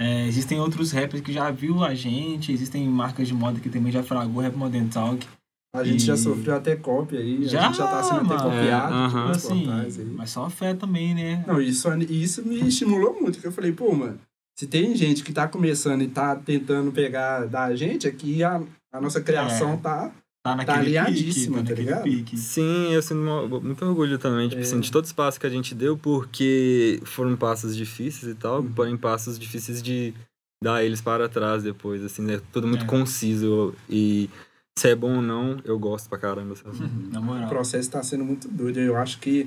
[0.00, 3.92] É, existem outros rappers que já viu a gente, existem marcas de moda que também
[3.92, 5.26] já fragou Rap Modern Talk.
[5.74, 8.34] A gente E- já sofreu até cópia aí, Já, a gente já tá sendo até
[8.34, 8.42] mano.
[8.50, 9.26] copiado É, por aham.
[9.26, 10.04] outros assim, portais aí.
[10.06, 11.44] mas só fé também, né?
[11.46, 14.18] Não, isso, isso me estimulou muito, porque eu falei, pô, mano,
[14.58, 18.60] se tem gente que tá começando e tá tentando pegar da gente, aqui a,
[18.92, 19.76] a nossa criação É.
[19.76, 20.10] tá...
[20.42, 22.02] Tá naquele alinhadíssima, pique, tá tá naquele ligado?
[22.02, 22.36] pique.
[22.38, 24.64] Sim, eu sinto muito orgulho também, tipo É.
[24.64, 28.60] assim, de todo os passos que a gente deu, porque foram passos difíceis e tal,
[28.60, 28.72] Uhum.
[28.72, 30.14] porém passos difíceis de
[30.62, 32.40] dar eles para trás depois, assim, né?
[32.52, 32.88] Tudo muito É.
[32.88, 34.30] conciso e
[34.78, 36.78] se é bom ou não, eu gosto pra caramba, sabe?
[37.10, 37.48] Na O moral.
[37.48, 38.78] processo tá sendo muito doido.
[38.80, 39.46] Eu acho que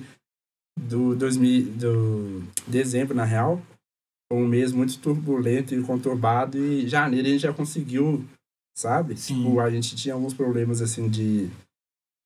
[0.79, 3.59] do, 2000, do dezembro, na real,
[4.31, 8.23] foi um mês muito turbulento e conturbado, e janeiro a gente já conseguiu,
[8.75, 9.15] sabe?
[9.15, 9.43] Sim.
[9.43, 11.49] Tipo, a gente tinha alguns problemas, assim, de...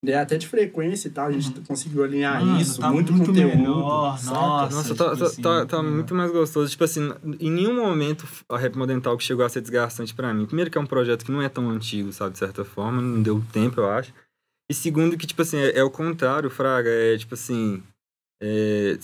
[0.04, 3.28] de até de frequência e tal, a gente conseguiu alinhar Mano, isso, tá muito, muito
[3.28, 4.32] conteúdo, melhor, nossa.
[4.32, 5.82] Nossa, tipo tá, tá, assim, tá, tá é.
[5.82, 6.70] muito mais gostoso.
[6.70, 10.46] Tipo assim, em nenhum momento a Rap Modern Talk chegou a ser desgastante pra mim.
[10.46, 13.22] Primeiro que é um projeto que não é tão antigo, sabe, de certa forma, não
[13.22, 14.14] deu tempo, eu acho.
[14.70, 17.82] E segundo que, tipo assim, é, é o contrário, Fraga, é tipo assim...
[18.42, 18.98] é,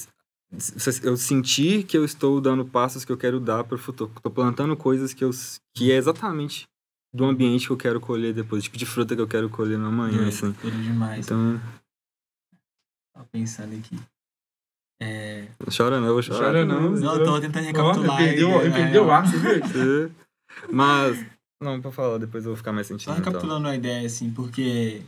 [1.04, 4.12] eu senti que eu estou dando passos que eu quero dar pro futuro.
[4.22, 5.32] Tô plantando coisas que eu...
[5.76, 6.68] que é exatamente
[7.14, 8.64] do ambiente que eu quero colher depois.
[8.64, 10.52] Tipo de fruta que eu quero colher no amanhã, É, assim.
[10.54, 11.26] tudo demais.
[11.26, 11.62] Então,
[13.14, 14.00] Tava pensando aqui.
[15.00, 15.48] É...
[15.60, 16.46] não chora não, eu vou chorar.
[16.46, 16.92] Chora não.
[16.92, 18.22] Não, eu tô tentando recapitular.
[18.22, 20.12] ele perdeu, é, perdeu o é, ar, você viu?
[20.72, 21.26] Mas,
[21.62, 23.12] não, pra falar, depois eu vou ficar mais Só sentindo.
[23.12, 23.26] então.
[23.26, 25.02] recapitulando a ideia, assim, porque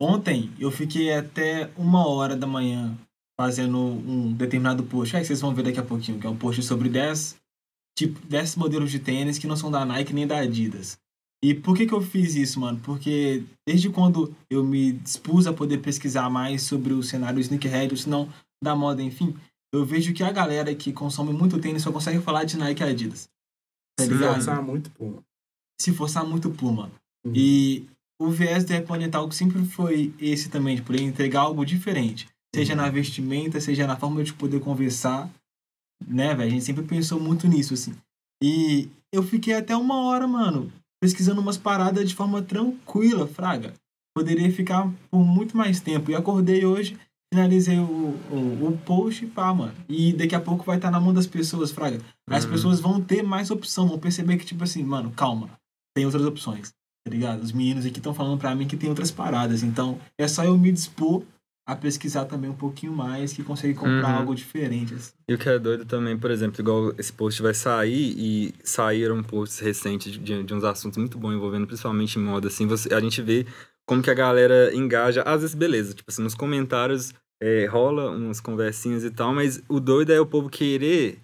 [0.00, 2.96] ontem eu fiquei até uma hora da manhã
[3.38, 5.16] fazendo um determinado post.
[5.16, 7.39] Aí vocês vão ver daqui a pouquinho, que é um post sobre 10,
[8.06, 10.98] tipo, 10 modelos de tênis que não são da Nike nem da Adidas.
[11.42, 12.78] E por que que eu fiz isso, mano?
[12.84, 17.96] Porque desde quando eu me dispus a poder pesquisar mais sobre o cenário sneakerhead, ou
[17.96, 18.28] se não
[18.62, 19.34] da moda, enfim,
[19.72, 22.86] eu vejo que a galera que consome muito tênis só consegue falar de Nike e
[22.86, 23.28] Adidas.
[23.96, 24.34] Tá Se ligado?
[24.34, 25.14] forçar muito, pô.
[25.80, 26.90] se forçar muito Puma.
[27.24, 27.32] Uhum.
[27.34, 27.86] E
[28.20, 32.28] o viés do Rap Talk sempre foi esse também, de poder entregar algo diferente.
[32.54, 32.80] Seja Uhum.
[32.82, 35.30] na vestimenta, seja na forma de poder conversar.
[36.06, 36.48] Né, velho?
[36.48, 37.94] A gente sempre pensou muito nisso, assim.
[38.42, 43.74] E eu fiquei até uma hora, mano, pesquisando umas paradas de forma tranquila, fraga.
[44.16, 46.10] Poderia ficar por muito mais tempo.
[46.10, 46.96] E acordei hoje,
[47.32, 47.84] finalizei o,
[48.30, 49.74] o, o post e pá, mano.
[49.88, 52.00] E daqui a pouco vai estar na mão das pessoas, fraga.
[52.28, 52.50] As Uhum.
[52.50, 55.50] pessoas vão ter mais opção, vão perceber que, tipo assim, mano, calma,
[55.94, 56.72] tem outras opções,
[57.04, 57.42] tá ligado?
[57.42, 60.56] Os meninos aqui estão falando pra mim que tem outras paradas, então é só eu
[60.56, 61.22] me dispor
[61.70, 64.16] a pesquisar também um pouquinho mais que consegue comprar Uhum.
[64.16, 64.94] algo diferente.
[64.94, 65.12] assim.
[65.28, 69.22] E o que é doido também, por exemplo, igual esse post vai sair e saíram
[69.22, 73.22] posts recentes de, de uns assuntos muito bons envolvendo principalmente moda, assim, você, a gente
[73.22, 73.46] vê
[73.86, 78.40] como que a galera engaja, às vezes beleza, tipo assim, nos comentários é, rola umas
[78.40, 81.18] conversinhas e tal, mas o doido é o povo querer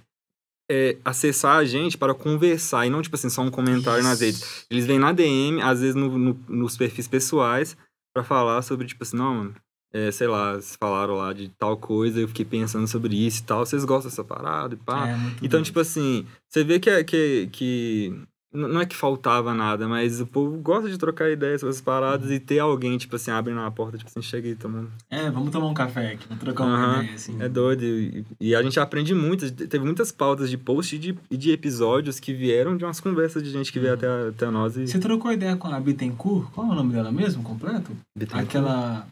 [0.70, 4.66] é, acessar a gente para conversar e não, tipo assim, só um comentário nas redes.
[4.70, 7.76] Eles vêm na DM, às vezes no- no- nos perfis pessoais,
[8.14, 9.54] pra falar sobre, tipo assim, não, mano,
[9.92, 13.64] é, sei lá, falaram lá de tal coisa, eu fiquei pensando sobre isso e tal,
[13.64, 15.08] vocês gostam dessa parada e pá.
[15.08, 15.64] É, Então, doido.
[15.64, 18.14] tipo assim, você vê que, é- que, que
[18.52, 22.30] não é que faltava nada, mas o povo gosta de trocar ideias sobre essas paradas
[22.30, 24.90] e ter alguém, tipo assim, abrindo a porta, tipo assim, chega aí, tomando.
[25.10, 27.00] É, vamos tomar um café aqui, vamos trocar uma Aham.
[27.02, 27.36] ideia, assim.
[27.42, 27.82] É doido.
[27.84, 29.50] E, e a gente aprende muito.
[29.50, 33.42] Teve muitas pautas de post e de, e de episódios que vieram de umas conversas
[33.42, 34.86] de gente que veio até, até nós e.
[34.86, 36.50] Você trocou ideia com a Bittencourt?
[36.52, 37.90] Qual é o nome dela mesmo, completo?
[38.32, 39.06] Aquela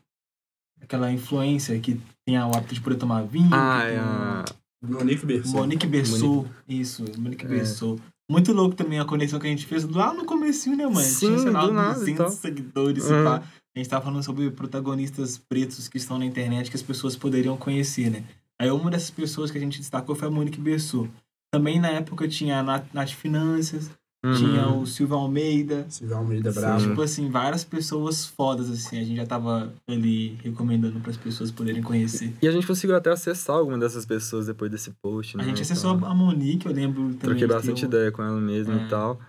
[0.84, 3.50] aquela influencer que tem o hábito de poder tomar vinho.
[3.52, 3.98] Ah, é
[4.44, 4.90] tem.
[4.90, 5.56] Monique Berson.
[5.56, 6.46] Monique Bessou.
[6.68, 7.48] Isso, Monique É.
[7.48, 7.98] Bessou.
[8.30, 11.00] Muito louco também a conexão que a gente fez lá no comecinho, né, mano?
[11.00, 12.30] Sim, Tinha, sei lá, do nada e 200 tal.
[12.30, 13.20] seguidores, Uhum.
[13.20, 13.42] e pá.
[13.76, 17.56] A gente tava falando sobre protagonistas pretos que estão na internet que as pessoas poderiam
[17.56, 18.24] conhecer, né?
[18.60, 21.08] Aí uma dessas pessoas que a gente destacou foi a Monique Bessou.
[21.52, 23.90] Também na época tinha a Nath, Nath Finanças,
[24.24, 24.34] Uhum.
[24.34, 25.84] tinha o Silvio Almeida.
[25.88, 26.60] Silvio Almeida Sim.
[26.60, 26.88] Bravo.
[26.88, 28.98] Tipo assim, várias pessoas fodas, assim.
[28.98, 32.32] A gente já tava ali recomendando para as pessoas poderem conhecer.
[32.40, 35.44] E a gente conseguiu até acessar alguma dessas pessoas depois desse post, né?
[35.44, 36.08] A gente acessou tal.
[36.10, 37.18] a Monique, eu lembro também.
[37.18, 38.86] Troquei bastante um- ideia com ela mesmo É.
[38.86, 39.20] e tal.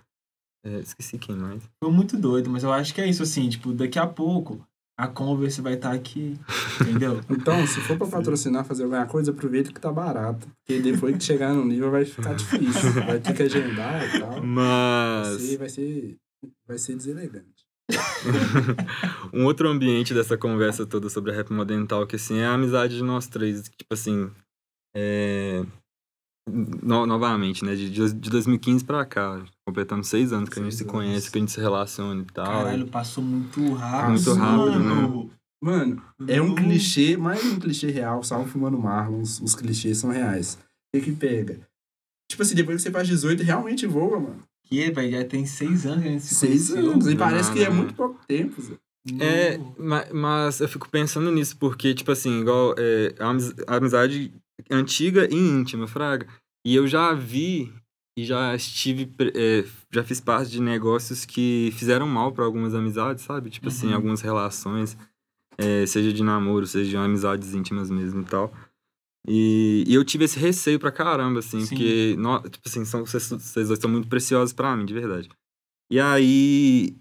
[0.66, 1.62] É, esqueci quem mais.
[1.84, 4.66] Foi muito doido, mas eu acho que é isso, assim, tipo, daqui a pouco
[4.98, 6.40] a Converse vai estar aqui,
[6.82, 7.20] entendeu?
[7.30, 10.48] Então, se for pra patrocinar, fazer alguma coisa, aproveita que tá barato.
[10.66, 12.92] Porque depois que chegar no nível vai ficar difícil.
[13.06, 14.32] Vai ter que agendar e tal.
[14.32, 16.18] Vai Mas ser, vai ser,
[16.68, 17.66] vai ser deselegante.
[19.34, 22.96] um outro ambiente dessa conversa toda sobre a Rap Modern Talk, assim, é a amizade
[22.96, 23.64] de nós três.
[23.64, 24.32] Tipo assim,
[24.96, 25.64] é...
[26.48, 27.76] no- novamente, né?
[27.76, 31.42] De, de 2015 pra cá, completando seis anos que a gente se conhece, que a
[31.42, 32.46] gente se relaciona e tal.
[32.46, 34.12] Caralho, passou muito rápido.
[34.12, 35.32] Muito rápido, mano.
[35.64, 40.12] Mano, é um clichê, mais um clichê real, salvo fumando Marlon, os, os clichês são
[40.12, 40.60] reais.
[40.94, 41.60] O que que pega?
[42.30, 44.44] Tipo assim, depois que você faz 18, realmente voa, mano.
[44.68, 46.92] Que, velho, já tem seis anos que a gente se Seis conheceu.
[46.92, 47.08] anos.
[47.08, 48.76] E Não, parece que é muito pouco tempo, Zé.
[49.20, 49.76] É, Não.
[49.78, 53.14] ma- mas eu fico pensando nisso, porque, tipo assim, igual é,
[53.68, 54.34] a amizade
[54.70, 56.28] antiga e íntima, Fraga.
[56.66, 57.72] E eu já vi
[58.18, 63.24] e já estive, é, já fiz parte de negócios que fizeram mal pra algumas amizades,
[63.24, 63.50] sabe?
[63.50, 63.96] Tipo assim, Uhum.
[63.96, 64.98] algumas relações,
[65.58, 68.54] é, seja de namoro, seja de amizades íntimas mesmo e tal.
[69.28, 71.68] E, e eu tive esse receio pra caramba, assim, Sim.
[71.70, 75.30] porque, nó- tipo assim, são, vocês, vocês dois são muito preciosos pra mim, de verdade.
[75.92, 76.96] E aí,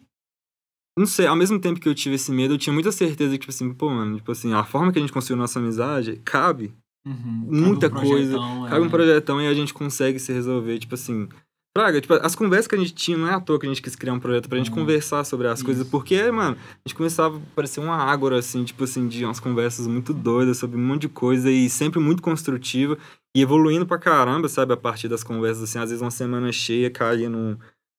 [0.99, 3.39] não sei, ao mesmo tempo que eu tive esse medo, eu tinha muita certeza que,
[3.41, 6.73] tipo assim, pô, mano, tipo assim, a forma que a gente construiu nossa amizade cabe,
[7.07, 7.47] Uhum.
[7.51, 8.91] muita Cabe um coisa, projetão, cabe um é.
[8.91, 11.29] projetão e a gente consegue se resolver, tipo assim.
[11.77, 13.83] Praga, tipo, as conversas que a gente tinha, não é à toa que a gente
[13.83, 14.77] quis criar um projeto pra gente Uhum.
[14.77, 15.91] conversar sobre as coisas, Isso.
[15.91, 19.89] porque, mano, a gente começava a parecer uma ágora, assim, tipo assim, de umas conversas
[19.89, 22.97] muito doidas sobre um monte de coisa e sempre muito construtiva
[23.37, 26.89] e evoluindo pra caramba, sabe, a partir das conversas, assim, às vezes uma semana cheia
[26.93, 27.57] caía num,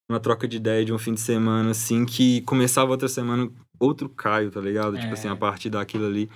[0.09, 4.07] numa troca de ideia de um fim de semana, assim, que começava outra semana outro
[4.07, 4.93] Caio, tá ligado?
[4.95, 5.13] Tipo É.
[5.13, 6.29] assim, a partir daquilo ali.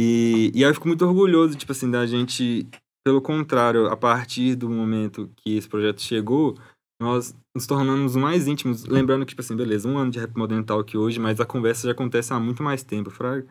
[0.00, 2.68] E, e aí eu fico muito orgulhoso, tipo assim, da gente,
[3.04, 6.56] pelo contrário, a partir do momento que esse projeto chegou,
[7.02, 8.84] nós nos tornamos mais íntimos.
[8.84, 11.88] Lembrando que, tipo assim, beleza, um ano de Rap Modern Talk hoje, mas a conversa
[11.88, 13.44] já acontece há muito mais tempo, Fraga.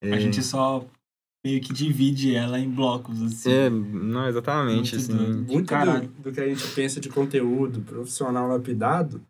[0.00, 0.86] É, A gente só
[1.44, 3.50] meio que divide ela em blocos, assim.
[3.50, 5.16] É, não, exatamente, Muito assim.
[5.16, 5.52] doido.
[5.52, 9.20] Muito do, do que a gente pensa de conteúdo profissional lapidado,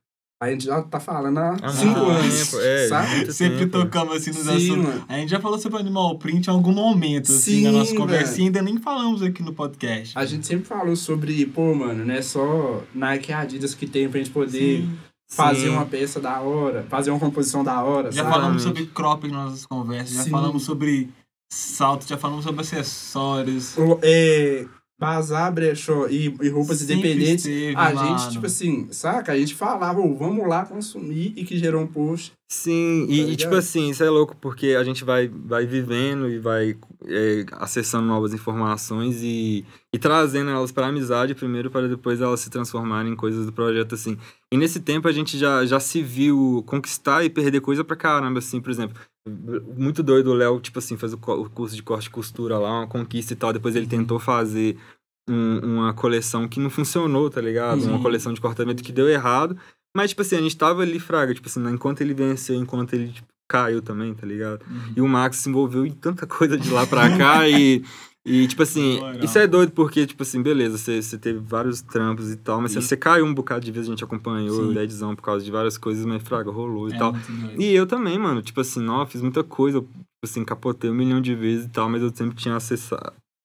[0.43, 2.47] a gente já tá falando há Há cinco anos.
[2.51, 3.31] tempo, é, sabe?
[3.33, 3.73] Sempre tempo.
[3.79, 4.85] tocamos assim nos Sim, assuntos.
[4.95, 5.05] mano.
[5.07, 7.93] A gente já falou sobre Animal Print em algum momento, assim, Sim, na nossa.
[8.41, 10.17] E ainda nem falamos aqui no podcast.
[10.17, 14.09] A gente sempre falou sobre, pô, mano, não é só Nike e Adidas que tem
[14.09, 14.99] pra gente poder Sim.
[15.31, 15.69] fazer Sim.
[15.69, 18.35] uma peça da hora, fazer uma composição da hora, Já sabe?
[18.35, 20.31] falamos sobre crop nas nossas conversas, já Sim.
[20.31, 21.11] falamos sobre
[21.53, 23.77] salto, já falamos sobre acessórios.
[23.77, 24.65] O- É,
[25.01, 27.47] bazar, brechó e, e roupas Sempre independentes.
[27.47, 28.19] esteve, a mano.
[28.19, 29.33] gente, tipo assim, saca?
[29.33, 32.33] A gente falava, ô, vamos lá consumir e que gerou um post.
[32.47, 36.29] Sim, Tá e, e, tipo assim, isso é louco porque a gente vai, vai vivendo
[36.29, 42.21] e vai é, acessando novas informações e, e trazendo elas para amizade primeiro, para depois
[42.21, 44.19] elas se transformarem em coisas do projeto, assim.
[44.53, 48.41] E nesse tempo a gente já, já se viu conquistar e perder coisa pra caramba,
[48.41, 49.01] assim, por exemplo.
[49.77, 52.87] Muito doido o Léo, tipo assim, fez o, curso de corte e costura lá, uma
[52.87, 53.53] conquista e tal.
[53.53, 54.77] Depois ele tentou fazer
[55.29, 57.83] um- uma coleção que não funcionou, tá ligado?
[57.85, 58.03] Uma Sim.
[58.03, 59.57] coleção de cortamento que deu errado.
[59.97, 63.09] Mas, tipo assim, a gente tava ali, Fraga, tipo assim, enquanto ele venceu, enquanto ele
[63.13, 64.63] tipo, caiu também, tá ligado?
[64.71, 64.93] Uhum.
[64.97, 67.83] E o Max se envolveu em tanta coisa de lá pra cá e.
[68.25, 69.25] E, tipo assim, Legal.
[69.25, 72.73] isso é doido porque, tipo assim, beleza, você, você teve vários trampos e tal, mas
[72.73, 72.81] Sim.
[72.81, 74.71] você caiu um bocado de vezes, a gente acompanhou Sim.
[74.71, 77.15] o Deadzão por causa de várias coisas, mas fraga, rolou e É tal.
[77.59, 79.89] E eu também, mano, tipo assim, ó, fiz muita coisa, eu,
[80.23, 82.95] assim, capotei um milhão de vezes e tal, mas eu sempre tinha acesso,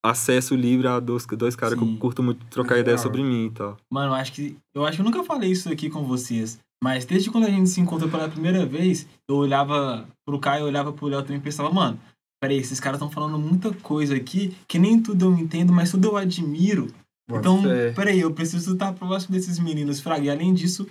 [0.06, 3.46] acesso livre a dois, dois caras que eu curto muito trocar É ideia sobre mim
[3.46, 3.78] e tal.
[3.90, 4.58] Mano, eu acho que.
[4.74, 6.60] Eu acho que eu nunca falei isso aqui com vocês.
[6.84, 10.68] Mas desde quando a gente se encontrou pela primeira vez, eu olhava pro Caio, eu
[10.68, 11.98] olhava pro Léo também e pensava, mano,
[12.42, 16.08] peraí, esses caras estão falando muita coisa aqui que nem tudo eu entendo, mas tudo
[16.08, 16.88] eu admiro.
[17.30, 17.92] Então, fé.
[17.94, 20.26] peraí, eu preciso estar próximo desses meninos, Fraga.
[20.26, 20.88] E além disso,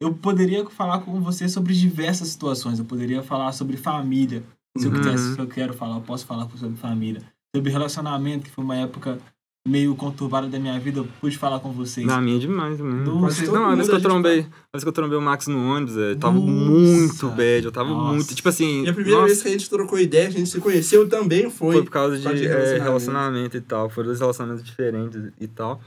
[0.00, 2.78] eu poderia falar com você sobre diversas situações.
[2.78, 4.42] Eu poderia falar sobre família.
[4.78, 4.96] Se eu Uhum.
[4.98, 7.22] quisesse, se eu quero falar, eu posso falar sobre família.
[7.54, 9.18] Sobre relacionamento, que foi uma época
[9.68, 12.06] meio conturbada da minha vida, eu pude falar com vocês.
[12.06, 14.92] Na minha é demais todo Não, a vez que eu trombei, a vez que eu
[14.92, 16.50] trombei o Max no ônibus, é, tava Nossa.
[16.50, 18.14] muito bad, eu tava Nossa.
[18.14, 20.48] muito, tipo assim, E a primeira nossa, vez que a gente trocou ideia, a gente
[20.48, 21.74] se conheceu também foi.
[21.74, 22.82] foi por causa de, de é, relacionamento.
[22.82, 25.80] relacionamento e tal, foram dois relacionamentos diferentes e tal.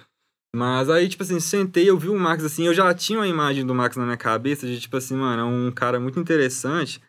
[0.56, 3.66] Mas aí, tipo assim, sentei, eu vi o Max assim, eu já tinha uma imagem
[3.66, 7.02] do Max na minha cabeça de, tipo assim, mano, é um cara muito interessante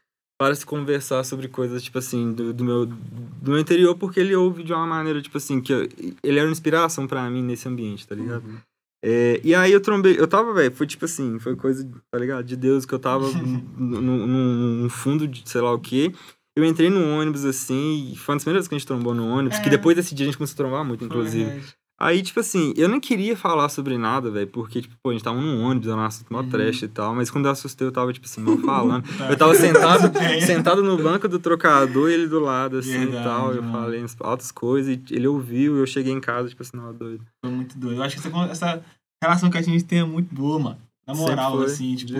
[0.43, 4.35] para se conversar sobre coisas, tipo assim, do, do meu, do meu interior, porque ele
[4.35, 5.89] ouve de uma maneira, tipo assim, que eu-
[6.21, 8.45] ele era uma inspiração pra mim nesse ambiente, tá ligado?
[8.45, 8.57] Uhum.
[9.05, 12.45] É, e aí eu trombei, eu tava, velho, foi tipo assim, foi coisa, tá ligado?
[12.45, 13.25] De Deus que eu tava
[13.79, 16.13] no fundo de sei lá o quê.
[16.57, 19.15] Eu entrei no ônibus assim, e foi uma das primeiras vezes que a gente trombou
[19.15, 19.63] no ônibus, É.
[19.63, 21.45] que depois desse dia a gente começou a trombar muito, Foi inclusive.
[21.45, 21.75] verdade.
[22.03, 25.23] Aí, tipo assim, eu nem queria falar sobre nada, velho, porque, tipo, pô, a gente
[25.23, 26.49] tava num ônibus, era um assunto mó Uhum.
[26.49, 29.05] trash e tal, mas quando eu assustei, eu tava, tipo assim, mal falando.
[29.31, 30.41] Eu tava sentado, É.
[30.41, 33.55] sentado no banco do trocador e ele do lado, assim, Verdade, e tal.
[33.55, 33.73] Eu mano.
[33.85, 37.25] falei altas coisas e ele ouviu e eu cheguei em casa, tipo assim, não, doido.
[37.45, 37.99] Foi muito doido.
[37.99, 38.83] Eu acho que essa, essa
[39.23, 40.79] relação que a gente tem é muito boa, mano.
[41.07, 41.67] Na moral, foi.
[41.67, 42.13] assim, tipo,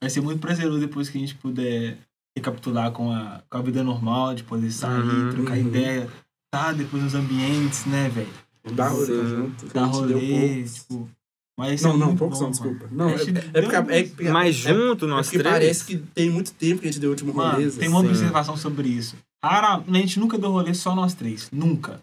[0.00, 1.98] vai ser muito prazeroso depois que a gente puder
[2.36, 5.66] recapitular com a, com a vida normal, de poder sair, Uhum, trocar uhum.
[5.68, 6.08] ideia,
[6.52, 6.72] tá?
[6.72, 8.28] Depois nos ambientes, né, velho?
[8.74, 9.60] Dá rolê junto.
[9.62, 11.10] Gente deu rolê, tipo.
[11.58, 12.78] Mas Não, é não, poucos bom, não, mano.
[12.78, 12.94] desculpa.
[12.94, 15.52] Não, é, é porque, é, Mas é- junto, é nós porque três.
[15.54, 17.64] parece que tem muito tempo que a gente deu o último rolê.
[17.66, 18.08] Mano, tem uma Sim.
[18.08, 19.16] observação sobre isso.
[19.44, 21.50] Rara, a gente nunca deu rolê só nós três.
[21.52, 22.00] Nunca.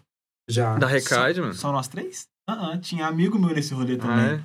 [0.48, 0.76] Já.
[0.78, 1.54] Da Recade, mano.
[1.54, 2.26] Só nós três?
[2.48, 4.16] Ah, tinha amigo meu nesse rolê também.
[4.16, 4.40] Ah, é?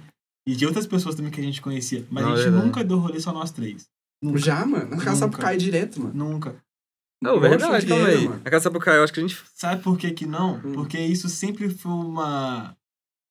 [0.47, 2.05] E de outras pessoas também que a gente conhecia.
[2.09, 3.85] Mas Não, a gente nunca deu rolê só nós três.
[4.23, 4.39] Nunca.
[4.39, 4.93] Já, mano.
[4.95, 6.13] A casa cai direto, mano.
[6.15, 6.55] Nunca.
[7.21, 8.27] Não, verdade, calma aí.
[8.27, 8.41] mano.
[8.45, 9.41] A Casa Sapucaí, eu acho que a gente.
[9.53, 10.55] Sabe por que que não?
[10.63, 10.73] Hum.
[10.73, 12.75] Porque isso sempre foi uma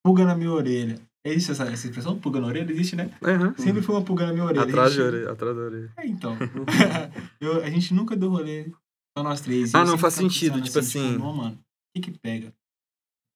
[0.05, 0.99] pulga na minha orelha.
[1.27, 2.19] É isso essa, essa expressão?
[2.19, 2.71] Pulga na orelha?
[2.71, 3.11] Existe, né?
[3.23, 3.55] Aham.
[3.57, 4.63] Sempre foi uma pulga na minha orelha.
[4.63, 5.93] Atrás gente- orelha, atrás da orelha.
[5.97, 6.37] É, então.
[7.41, 8.71] Eu- a gente nunca deu rolê
[9.17, 9.75] só nós três.
[9.75, 12.53] Ah, não, faz sentido, tipo assim- Tipo, não, mano, o que que pega?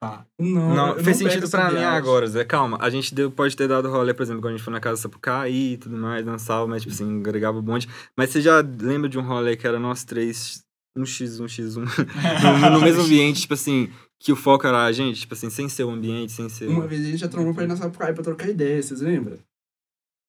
[0.00, 0.24] Tá.
[0.38, 2.44] Não, Não, fez pego sentido pra mim agora, Zé.
[2.44, 4.78] Calma, a gente deu, pode ter dado rolê, por exemplo, quando a gente foi na
[4.80, 7.88] casa Sapucaí e tudo mais, dançava, mas, tipo assim, agregava o bonde.
[8.16, 10.64] Mas você já lembra de um rolê que era nós três,
[10.96, 11.82] um x, um x, um,
[12.62, 15.68] no, no mesmo ambiente, tipo assim, que o foco era a gente, tipo assim, sem
[15.68, 16.68] ser o ambiente, sem ser...
[16.68, 19.38] Uma vez a gente já trombou pra ir na Sapucaí pra trocar ideia, vocês lembram?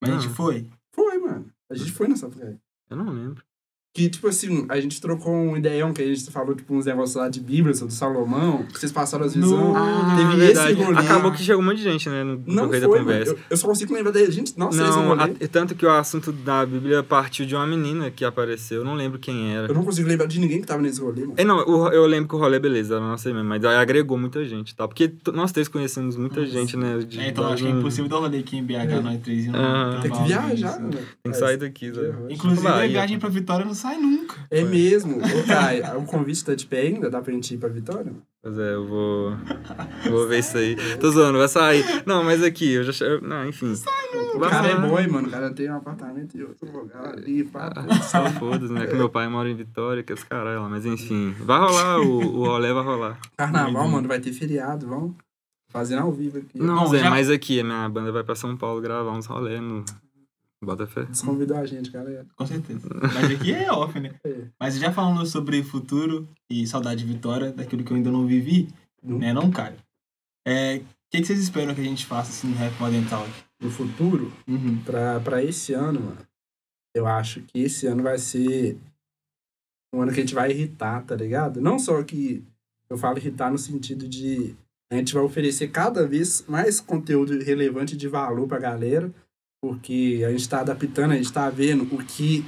[0.02, 0.36] Mas a gente Não.
[0.36, 0.68] foi.
[0.96, 1.46] Foi, mano.
[1.70, 2.58] A gente foi na Sapucaí.
[2.90, 3.44] Eu não lembro.
[3.92, 7.16] Que, tipo assim, a gente trocou um ideião que a gente falou, tipo, uns negócios
[7.16, 9.52] lá de Bíblia, sobre Salomão, que vocês passaram as visões.
[9.60, 10.72] No- Ah, teve verdade.
[10.74, 10.98] esse rolê.
[11.00, 13.32] Acabou que chegou um monte de gente, né, no Não foi, da conversa.
[13.32, 14.54] Eu, eu só consigo lembrar da gente.
[14.58, 15.24] Nós três no Não, rolê.
[15.44, 18.94] a- tanto que o assunto da Bíblia partiu de uma menina que apareceu, eu não
[18.94, 19.68] lembro quem era.
[19.68, 21.34] Eu não consigo lembrar de ninguém que tava nesse rolê, mano.
[21.36, 24.20] É, não, o- eu lembro que o rolê, beleza, era nossa mesmo, mas aí agregou
[24.20, 24.88] muita gente, tá?
[24.88, 26.52] Porque nós três conhecemos muita Nossa.
[26.54, 27.00] gente, né?
[27.00, 29.46] de- É, então acho que é impossível dar rolê aqui em BH, nós três.
[29.46, 29.94] E não, Ah.
[29.96, 30.92] não Tem que viajar, mano.
[31.24, 31.92] Tem que sair daqui.
[32.30, 34.36] Inclusive, a viagem pra Vitória não sai nunca.
[34.52, 35.18] É mesmo.
[35.18, 37.10] Ô, o convite tá de pé ainda?
[37.10, 38.06] Dá pra gente ir pra Vitória?
[38.06, 38.22] mano?
[38.42, 39.34] Pois é, eu vou.
[40.10, 40.76] Vou ver isso aí.
[40.98, 41.84] Tô zoando, vai sair.
[42.06, 43.20] Não, mas aqui, eu já.
[43.22, 43.74] Não, enfim.
[44.36, 45.28] O Vai cara é boy, mano.
[45.28, 47.72] O cara tem um apartamento e outro lugar ali, pá.
[47.76, 48.88] Ah, Só foda-se, né?
[48.88, 50.70] Que meu pai mora em Vitória, que é os caralho lá.
[50.70, 53.20] Mas enfim, vai rolar, o, o rolê vai rolar.
[53.38, 55.16] Carnaval, mano, vai ter feriado, vamos.
[55.72, 56.58] Fazendo ao vivo aqui.
[56.60, 59.26] Não, Bom, Zé, já- mas aqui, a minha banda vai pra São Paulo gravar uns
[59.26, 59.84] rolê no.
[60.64, 61.06] Bota fé.
[61.06, 62.26] Desconvidou a gente, galera.
[62.36, 62.88] Com certeza.
[63.02, 64.14] Mas aqui é off, né?
[64.26, 64.48] É.
[64.60, 68.68] Mas já falando sobre futuro e saudade de Vitória, daquilo que eu ainda não vivi,
[69.02, 69.18] Não.
[69.20, 69.32] né?
[69.34, 69.78] Não, cara.
[70.46, 73.30] É, o que, que vocês esperam que a gente faça assim no Rap Modern Talk?
[73.62, 74.82] No futuro, Uhum.
[74.84, 76.18] pra, pra esse ano, mano,
[76.94, 78.78] eu acho que esse ano vai ser
[79.94, 81.62] um ano que a gente vai irritar, tá ligado?
[81.62, 82.44] Não só que
[82.90, 84.56] eu falo irritar no sentido de
[84.92, 89.14] a gente vai oferecer cada vez mais conteúdo relevante de valor pra galera,
[89.62, 92.46] porque a gente tá adaptando, a gente tá vendo o que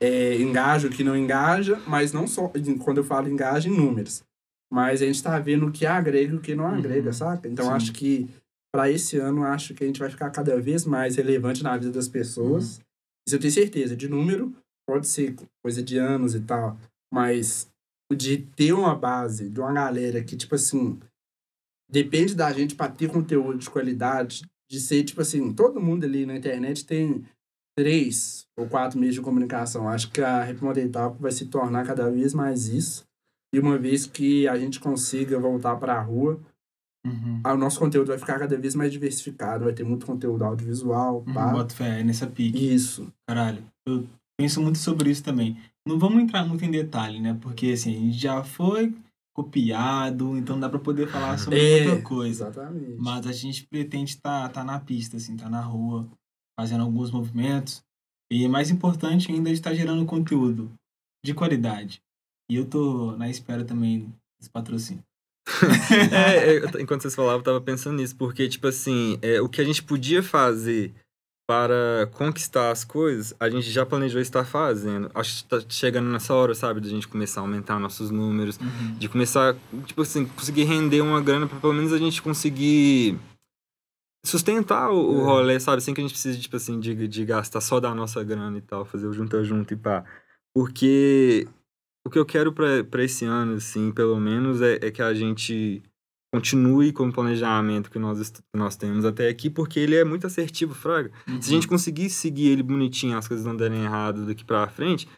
[0.00, 2.50] é, engaja, o que não engaja, mas não só,
[2.84, 4.22] quando eu falo engaja, em números.
[4.70, 7.12] Mas a gente tá vendo o que agrega e o que não agrega, Uhum.
[7.12, 7.48] saca?
[7.48, 7.72] Então Sim.
[7.72, 8.28] acho que
[8.72, 11.90] para esse ano, acho que a gente vai ficar cada vez mais relevante na vida
[11.90, 12.76] das pessoas.
[12.76, 12.82] Uhum.
[13.26, 13.96] Isso eu tenho certeza.
[13.96, 14.54] De número,
[14.86, 16.78] pode ser coisa de anos e tal,
[17.12, 17.68] mas
[18.14, 20.98] de ter uma base de uma galera que, tipo assim,
[21.90, 26.26] depende da gente para ter conteúdo de qualidade, de ser, tipo assim, todo mundo ali
[26.26, 27.24] na internet tem
[27.76, 29.88] três ou quatro meios de comunicação.
[29.88, 33.04] Acho que a Rap Modern Talk vai se tornar cada vez mais isso.
[33.54, 36.40] E uma vez que a gente consiga voltar para a rua,
[37.06, 37.40] Uhum.
[37.46, 41.32] o nosso conteúdo vai ficar cada vez mais diversificado, vai ter muito conteúdo audiovisual, Uhum.
[41.32, 41.52] pá.
[41.52, 42.74] Bota fé, é nessa pique.
[42.74, 43.10] Isso.
[43.26, 43.62] Caralho.
[43.86, 44.04] Eu
[44.38, 45.56] penso muito sobre isso também.
[45.86, 47.38] Não vamos entrar muito em detalhe, né?
[47.40, 48.92] Porque assim, a gente já foi
[49.38, 52.48] copiado, então dá pra poder falar sobre É, outra coisa.
[52.48, 52.96] Exatamente.
[52.98, 56.08] Mas a gente pretende estar tá, na pista, assim, tá na rua,
[56.58, 57.80] fazendo alguns movimentos.
[58.30, 60.72] E mais importante ainda, estar gerando conteúdo
[61.24, 62.02] de qualidade.
[62.50, 65.02] E eu tô na espera também desse patrocínio.
[66.12, 69.60] É, é, enquanto vocês falavam, eu tava pensando nisso, porque, tipo assim, é, o que
[69.60, 70.92] a gente podia fazer
[71.48, 75.10] para conquistar as coisas, a gente já planejou estar fazendo.
[75.14, 78.60] Acho que tá chegando nessa hora, sabe, de a gente começar a aumentar nossos números,
[78.98, 79.56] de começar,
[79.86, 83.18] tipo assim, conseguir render uma grana para pelo menos a gente conseguir
[84.26, 85.24] sustentar o, o É.
[85.24, 85.80] rolê, sabe?
[85.80, 88.60] Sem que a gente precise, tipo assim, de, de gastar só da nossa grana e
[88.60, 90.04] tal, fazer o junto a junto e pá.
[90.54, 91.48] Porque
[92.06, 95.82] o que eu quero pra esse ano, assim, pelo menos, é, é que a gente
[96.32, 100.26] continue com o planejamento que nós, que nós temos até aqui, porque ele é muito
[100.26, 101.10] assertivo, Fraga.
[101.40, 105.08] Se a gente conseguir seguir ele bonitinho, as coisas não derem errado daqui pra frente,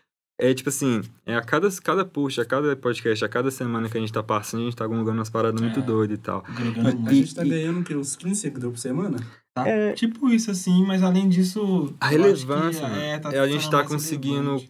[0.40, 3.98] é tipo assim, é a cada, cada puxa, a cada podcast, a cada semana que
[3.98, 5.82] a gente tá passando, a gente tá gongando umas paradas muito É.
[5.82, 6.42] doidas e tal.
[6.46, 7.14] Agregando A muito.
[7.14, 7.94] gente tá e- ganhando o quê?
[7.94, 9.18] Uns 15 seguidores por semana?
[9.52, 9.68] Tá?
[9.68, 9.92] É.
[9.94, 11.92] Tipo isso, assim, mas além disso.
[12.00, 14.64] A acho que relevância, mano, é, tá é, a gente tá conseguindo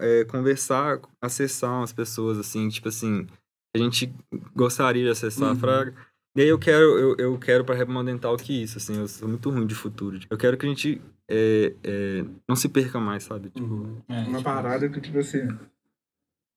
[0.00, 3.26] é, conversar, acessar umas pessoas, assim, tipo assim,
[3.74, 4.12] a gente
[4.54, 5.56] gostaria de acessar, Uhum.
[5.56, 5.94] fraga.
[6.36, 9.28] E aí eu quero, eu, eu quero pra Rap Dental que isso, assim, eu sou
[9.28, 10.18] muito ruim de futuro.
[10.28, 11.00] Eu quero que a gente
[11.30, 13.50] é, é, não se perca mais, sabe?
[13.50, 14.02] Tipo, Uhum.
[14.08, 15.46] É, Uma tipo, parada que, tipo assim.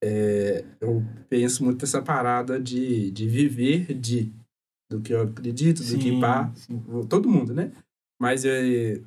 [0.03, 4.32] é, eu penso muito nessa parada de, de viver de.
[4.89, 6.49] Do que eu acredito, do que sim, pá.
[6.55, 6.82] sim.
[7.09, 7.74] Todo mundo, né?
[8.22, 9.01] Mas é,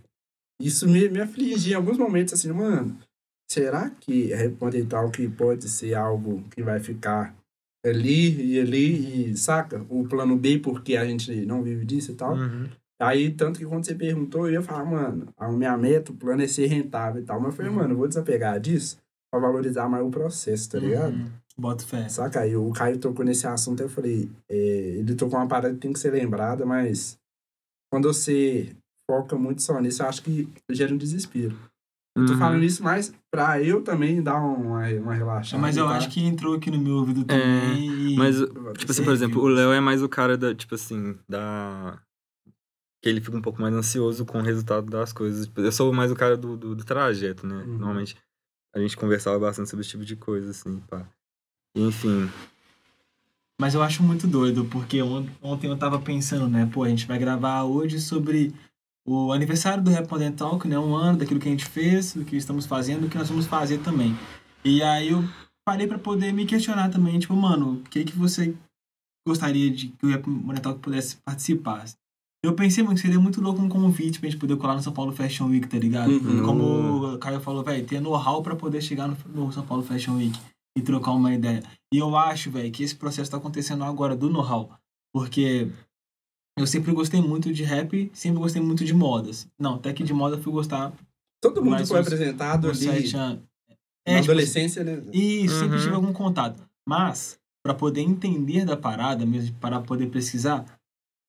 [0.61, 2.99] isso me, me aflige em alguns momentos, assim, mano.
[3.51, 7.35] Será que responder tal que pode ser algo que vai ficar
[7.85, 9.85] ali e ali e saca?
[9.89, 12.35] O plano B, porque a gente não vive disso e tal.
[12.35, 12.69] uhum.
[13.01, 16.43] Aí, tanto que quando você perguntou, eu ia falar, mano, a minha meta, o plano
[16.43, 17.41] é ser rentável e tal.
[17.41, 17.79] Mas eu falei, Uhum.
[17.79, 18.99] mano, eu vou desapegar disso
[19.33, 21.15] pra valorizar mais o processo, tá ligado?
[21.15, 21.31] Uhum.
[21.57, 22.09] Bota fé.
[22.11, 22.41] Saca?
[22.41, 24.55] Aí o Caio tocou nesse assunto, eu falei, é,
[24.99, 27.19] ele tocou uma parada que tem que ser lembrada, mas
[27.91, 28.75] quando você
[29.11, 31.57] foca muito só nisso, eu acho que gera um desespero.
[32.17, 32.39] Eu tô Uhum.
[32.39, 35.61] falando isso mais pra eu também dar uma, uma relaxada.
[35.63, 35.97] Mas eu tá?
[35.97, 38.11] acho que entrou aqui no meu ouvido também.
[38.11, 38.37] e- É, Mas,
[38.79, 39.47] tipo assim, Sim, por exemplo, o?
[39.49, 41.99] Léo é mais o cara da, tipo assim, da.
[43.03, 45.47] Que ele fica um pouco mais ansioso com o resultado das coisas.
[45.47, 47.63] Tipo, Eu sou mais o cara do, do, do trajeto, né?
[47.65, 47.79] Uhum.
[47.79, 48.17] Normalmente
[48.75, 51.07] a gente conversava bastante sobre esse tipo de coisa, assim, pá.
[51.77, 52.29] E, Enfim.
[53.61, 56.69] Mas eu acho muito doido, porque on- ontem eu tava pensando, né?
[56.73, 58.55] Pô, a gente vai gravar hoje sobre
[59.13, 60.79] o aniversário do Modern Talk, né?
[60.79, 63.47] Um ano daquilo que a gente fez, do que estamos fazendo, do que nós vamos
[63.47, 64.17] fazer também.
[64.65, 65.25] E aí eu
[65.67, 68.55] parei pra poder me questionar também, tipo, mano, o que que você
[69.27, 71.85] gostaria de que o Modern Talk pudesse participar?
[72.45, 74.93] Eu pensei, mano, que seria muito louco um convite pra gente poder colar no São
[74.93, 76.11] Paulo Fashion Week, tá ligado?
[76.11, 76.43] Uhum.
[76.45, 80.17] Como o Caio falou, velho, ter know-how pra poder chegar no, no São Paulo Fashion
[80.17, 80.39] Week
[80.79, 81.63] e trocar uma ideia.
[81.93, 84.71] E eu acho, velho, que esse processo tá acontecendo agora do know-how.
[85.13, 85.69] Porque
[86.57, 89.49] eu sempre gostei muito de rap, sempre gostei muito de modas.
[89.59, 90.93] Não, até que de moda eu fui gostar
[91.41, 93.13] Todo mundo foi uns- apresentado uns ali anos.
[93.13, 93.39] na
[94.07, 95.03] É, tipo, adolescência, né?
[95.13, 95.83] isso, sempre Uhum.
[95.83, 96.63] tive algum contato.
[96.87, 100.65] Mas, pra poder entender da parada mesmo, para poder pesquisar,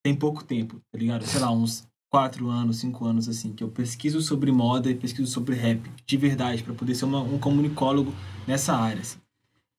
[0.04, 1.26] tem pouco tempo, tá ligado?
[1.26, 5.32] Sei lá, uns quatro anos, cinco anos, assim, que eu pesquiso sobre moda e pesquiso
[5.32, 8.14] sobre rap, de verdade, pra poder ser uma- um comunicólogo
[8.48, 9.20] nessa área, assim.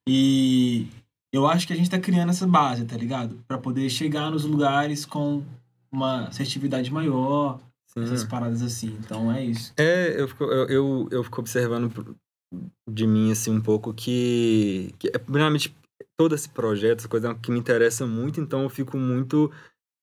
[0.08, 0.86] E
[1.32, 3.42] eu acho que a gente tá criando essa base, tá ligado?
[3.48, 5.42] Pra poder chegar nos lugares com
[5.90, 8.02] uma assertividade maior, Sim.
[8.02, 8.96] essas paradas assim.
[9.00, 9.72] Então é isso.
[9.76, 12.16] É, eu fico, eu, eu, eu fico observando
[12.88, 15.74] de mim, assim, um pouco que, que é, primeiramente,
[16.16, 19.50] todo esse projeto, essa coisa é que me interessa muito, então eu fico muito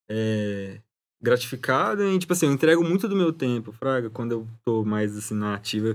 [0.10, 0.80] é,
[1.22, 5.16] gratificado e, tipo assim, eu entrego muito do meu tempo, fraga, quando eu tô mais,
[5.16, 5.94] assim, na ativa,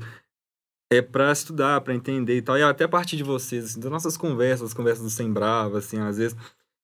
[0.92, 3.90] é pra estudar, pra entender e tal, e até a partir de vocês, assim, das
[3.90, 6.36] nossas conversas, as conversas do Sem Brava, assim, às vezes,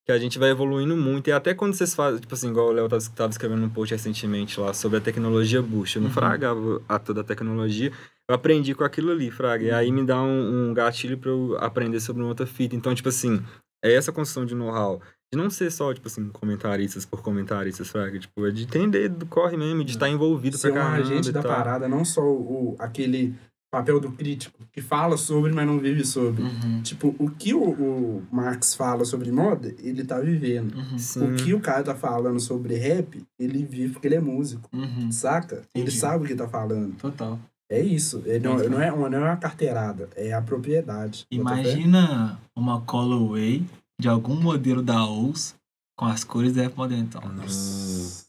[0.04, 2.72] que a gente vai evoluindo muito, e até quando vocês fazem, tipo assim, igual o
[2.72, 6.14] Léo tava, tava escrevendo um post recentemente lá, sobre a tecnologia Bush, eu não Uhum.
[6.14, 7.92] fragava a toda a tecnologia,
[8.28, 11.56] eu aprendi com aquilo ali, fraga, e aí me dá um, um gatilho pra eu
[11.60, 13.42] aprender sobre uma outra fita, então, tipo assim,
[13.84, 15.00] é essa construção de know-how,
[15.32, 19.26] de não ser só, tipo assim, comentaristas por comentaristas, fraga, tipo, é de entender do
[19.26, 21.52] corre mesmo, de estar envolvido Ser pra um caramba agente e da tal.
[21.52, 23.34] parada, não só o, aquele
[23.70, 26.42] papel do crítico, que fala sobre, mas não vive sobre.
[26.42, 26.82] Uhum.
[26.82, 30.74] Tipo, o que o, o Marx fala sobre moda, ele tá vivendo.
[30.74, 31.32] Uhum.
[31.32, 35.12] O que o cara tá falando sobre rap, ele vive porque ele é músico, Uhum.
[35.12, 35.62] saca?
[35.74, 35.92] Ele Entendi.
[35.98, 36.96] sabe o que tá falando.
[36.96, 37.38] Total.
[37.70, 38.20] É isso.
[38.26, 38.68] Ele não, Entendi.
[38.70, 41.24] não, é uma, não é uma carteirada, é a propriedade.
[41.30, 43.64] Imagina uma colorway
[44.00, 45.54] de algum modelo da OUS
[45.96, 47.28] com as cores da Apple Modern Talk.
[47.28, 48.24] Nossa.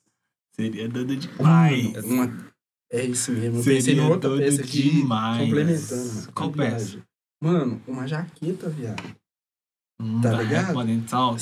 [0.55, 1.95] Seria doido demais.
[2.05, 2.50] Uma-
[2.91, 3.57] É isso mesmo.
[3.59, 5.41] Eu Seria pensei numa outra peça aqui, demais.
[5.43, 6.13] complementando.
[6.13, 6.31] mano.
[6.33, 6.97] Qual peça?
[7.41, 9.03] Mano, uma jaqueta, viado.
[10.01, 10.75] Hum, Tá ligado?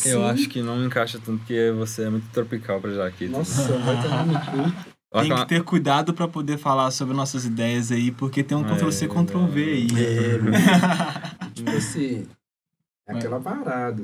[0.05, 3.31] Eu acho que não encaixa tanto, porque você é muito tropical pra jaqueta.
[3.31, 4.89] Nossa, vai tomar no cu.
[5.21, 8.75] Tem que ter cuidado pra poder falar sobre nossas ideias aí, porque tem um É,
[8.75, 9.87] Ctrl-C, Ctrl-V aí.
[9.97, 12.27] É, tipo assim,
[13.07, 14.03] é aquela parada.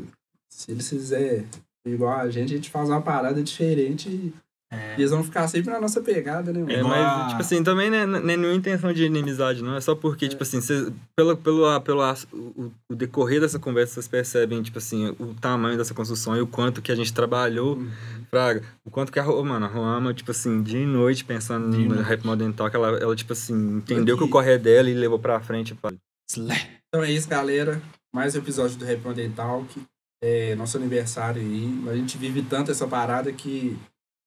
[0.50, 1.46] Se eles fizerem
[1.86, 4.34] igual a gente, a gente faz uma parada diferente e
[4.76, 4.96] É.
[4.98, 6.74] eles vão ficar sempre na nossa pegada, né, É, mano?
[6.80, 9.76] Igual mas, a- tipo assim, também não é, não é nenhuma intenção de inimizade, não.
[9.76, 12.02] É só porque, tipo assim, cês, pelo, pelo, pelo
[12.34, 16.48] o, o decorrer dessa conversa, vocês percebem, tipo assim, o tamanho dessa construção e o
[16.48, 17.90] quanto que a gente trabalhou, Uhum.
[18.30, 18.64] Fraga.
[18.84, 21.88] O quanto que a, mano, a Roama, tipo assim, dia e noite pensando Dia e
[21.88, 22.08] no noite.
[22.08, 24.32] Rap Modern Talk, ela, ela, tipo assim, entendeu que o Aqui.
[24.32, 25.74] corre é dela e levou pra frente.
[25.76, 25.92] pá.
[26.38, 27.82] Então é isso, galera.
[28.14, 29.82] Mais um episódio do Rap Modern Talk.
[30.24, 31.84] É nosso aniversário aí.
[31.90, 33.78] A gente vive tanto essa parada que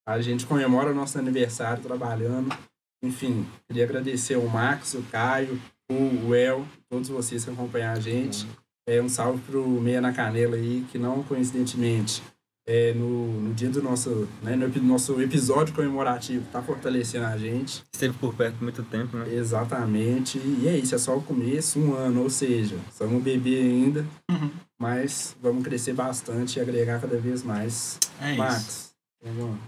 [0.09, 2.55] a gente comemora nosso aniversário trabalhando.
[3.03, 8.47] Enfim, queria agradecer ao Max, o Caio, o El, todos vocês que acompanham a gente.
[8.89, 12.23] É, um salve pro Meia na Canela aí, que não coincidentemente
[12.67, 17.85] é, no, no dia do nosso, né, no nosso episódio comemorativo tá fortalecendo a gente.
[17.93, 19.27] Esteve por perto muito tempo, né?
[19.35, 20.39] Exatamente.
[20.39, 24.07] E é isso, é só o começo, um ano, ou seja, somos um bebê ainda,
[24.31, 24.51] Uhum.
[24.79, 27.99] mas vamos crescer bastante e agregar cada vez mais.
[28.21, 28.39] É isso.
[28.39, 28.88] Max, coisa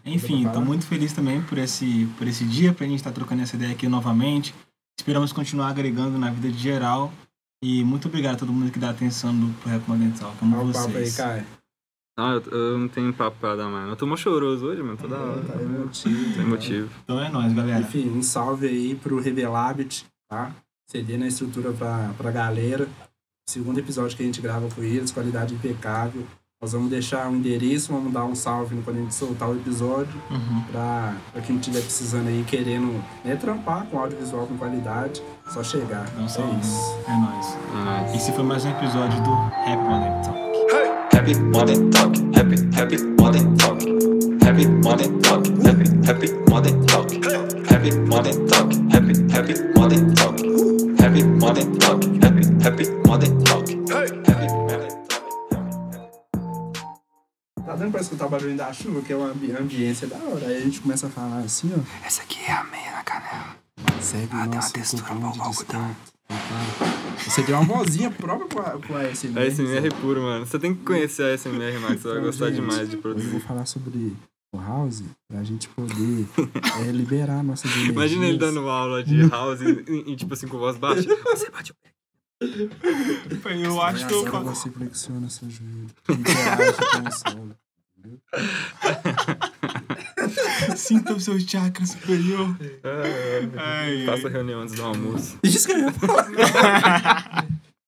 [0.05, 3.57] Enfim, estou muito feliz também por esse, por esse dia, pra gente estar trocando essa
[3.57, 4.55] ideia aqui novamente.
[4.99, 7.13] Esperamos continuar agregando na vida de geral.
[7.63, 10.35] E muito obrigado a todo mundo que dá atenção no pro Rap Dental.
[10.41, 11.17] Dá Amo um papo aí, vocês.
[11.17, 11.47] Caio.
[12.19, 13.89] Ah, eu, eu não tenho papo pra dar mais.
[13.89, 14.97] Eu tô mó choroso hoje, mano.
[14.97, 15.43] Toda hora.
[15.43, 16.35] Tá emotivo.
[16.35, 16.91] Tem motivo.
[17.05, 17.81] Então é nóis, galera.
[17.81, 20.55] Enfim, um salve aí pro Revelabit, tá?
[20.89, 22.89] CD na estrutura pra, pra galera.
[23.49, 26.27] Segundo episódio que a gente grava com eles, qualidade impecável.
[26.63, 30.13] Nós vamos deixar o endereço, vamos dar um salve quando a gente soltar o episódio.
[30.31, 30.63] Uhum.
[30.71, 35.23] Pra, pra quem estiver precisando aí, querendo né, trampar com audiovisual com qualidade,
[35.55, 36.07] só chegar.
[36.19, 36.55] Um salve.
[36.55, 36.99] é isso.
[37.09, 37.47] É nóis.
[37.47, 38.15] É nóis.
[38.15, 40.35] Esse foi mais um episódio do Rap Dental.
[41.17, 43.81] Happy Monday Talk, happy, happy Monday Talk.
[44.45, 47.11] Happy Monday Talk, happy, happy Monday Talk.
[47.73, 50.37] Happy Monday Talk, happy, happy Monday Talk.
[51.01, 53.67] Happy Monday Talk, happy, happy Monday Talk.
[53.89, 54.30] Happy
[57.81, 60.47] dando pra escutar o barulho da chuva, que é uma ambi- ambiência da hora.
[60.47, 62.07] Aí a gente começa a falar assim, ó.
[62.07, 63.57] Essa aqui é a meia na canela.
[64.01, 65.65] Segue Ah, tem uma textura um pouco.
[65.65, 65.91] Tá?
[67.25, 69.39] Você tem uma vozinha própria com a, com a ASMR.
[69.41, 70.47] A SMR puro, mano.
[70.47, 72.01] Você tem que conhecer a SMR, Max.
[72.03, 73.29] Você vai Então, gostar gente, demais de Hoje eu produzir.
[73.29, 74.17] vou falar sobre
[74.53, 76.27] o House pra gente poder
[76.87, 77.91] é, liberar nossas energias.
[77.97, 81.03] Imagina ele dando uma aula de house e, e, e, tipo assim, com voz baixa.
[81.25, 81.91] Você bate o pé.
[83.65, 84.45] Eu acho que eu faço.
[84.45, 85.87] você flexiona seu joelho.
[86.09, 87.57] Interage com o solo.
[90.77, 92.57] Sinta o seu chakra superior.
[92.83, 94.33] É, Ai, Faça ai.
[94.33, 95.39] reunião antes do almoço.
[95.43, 96.27] Isso que eu ia falar.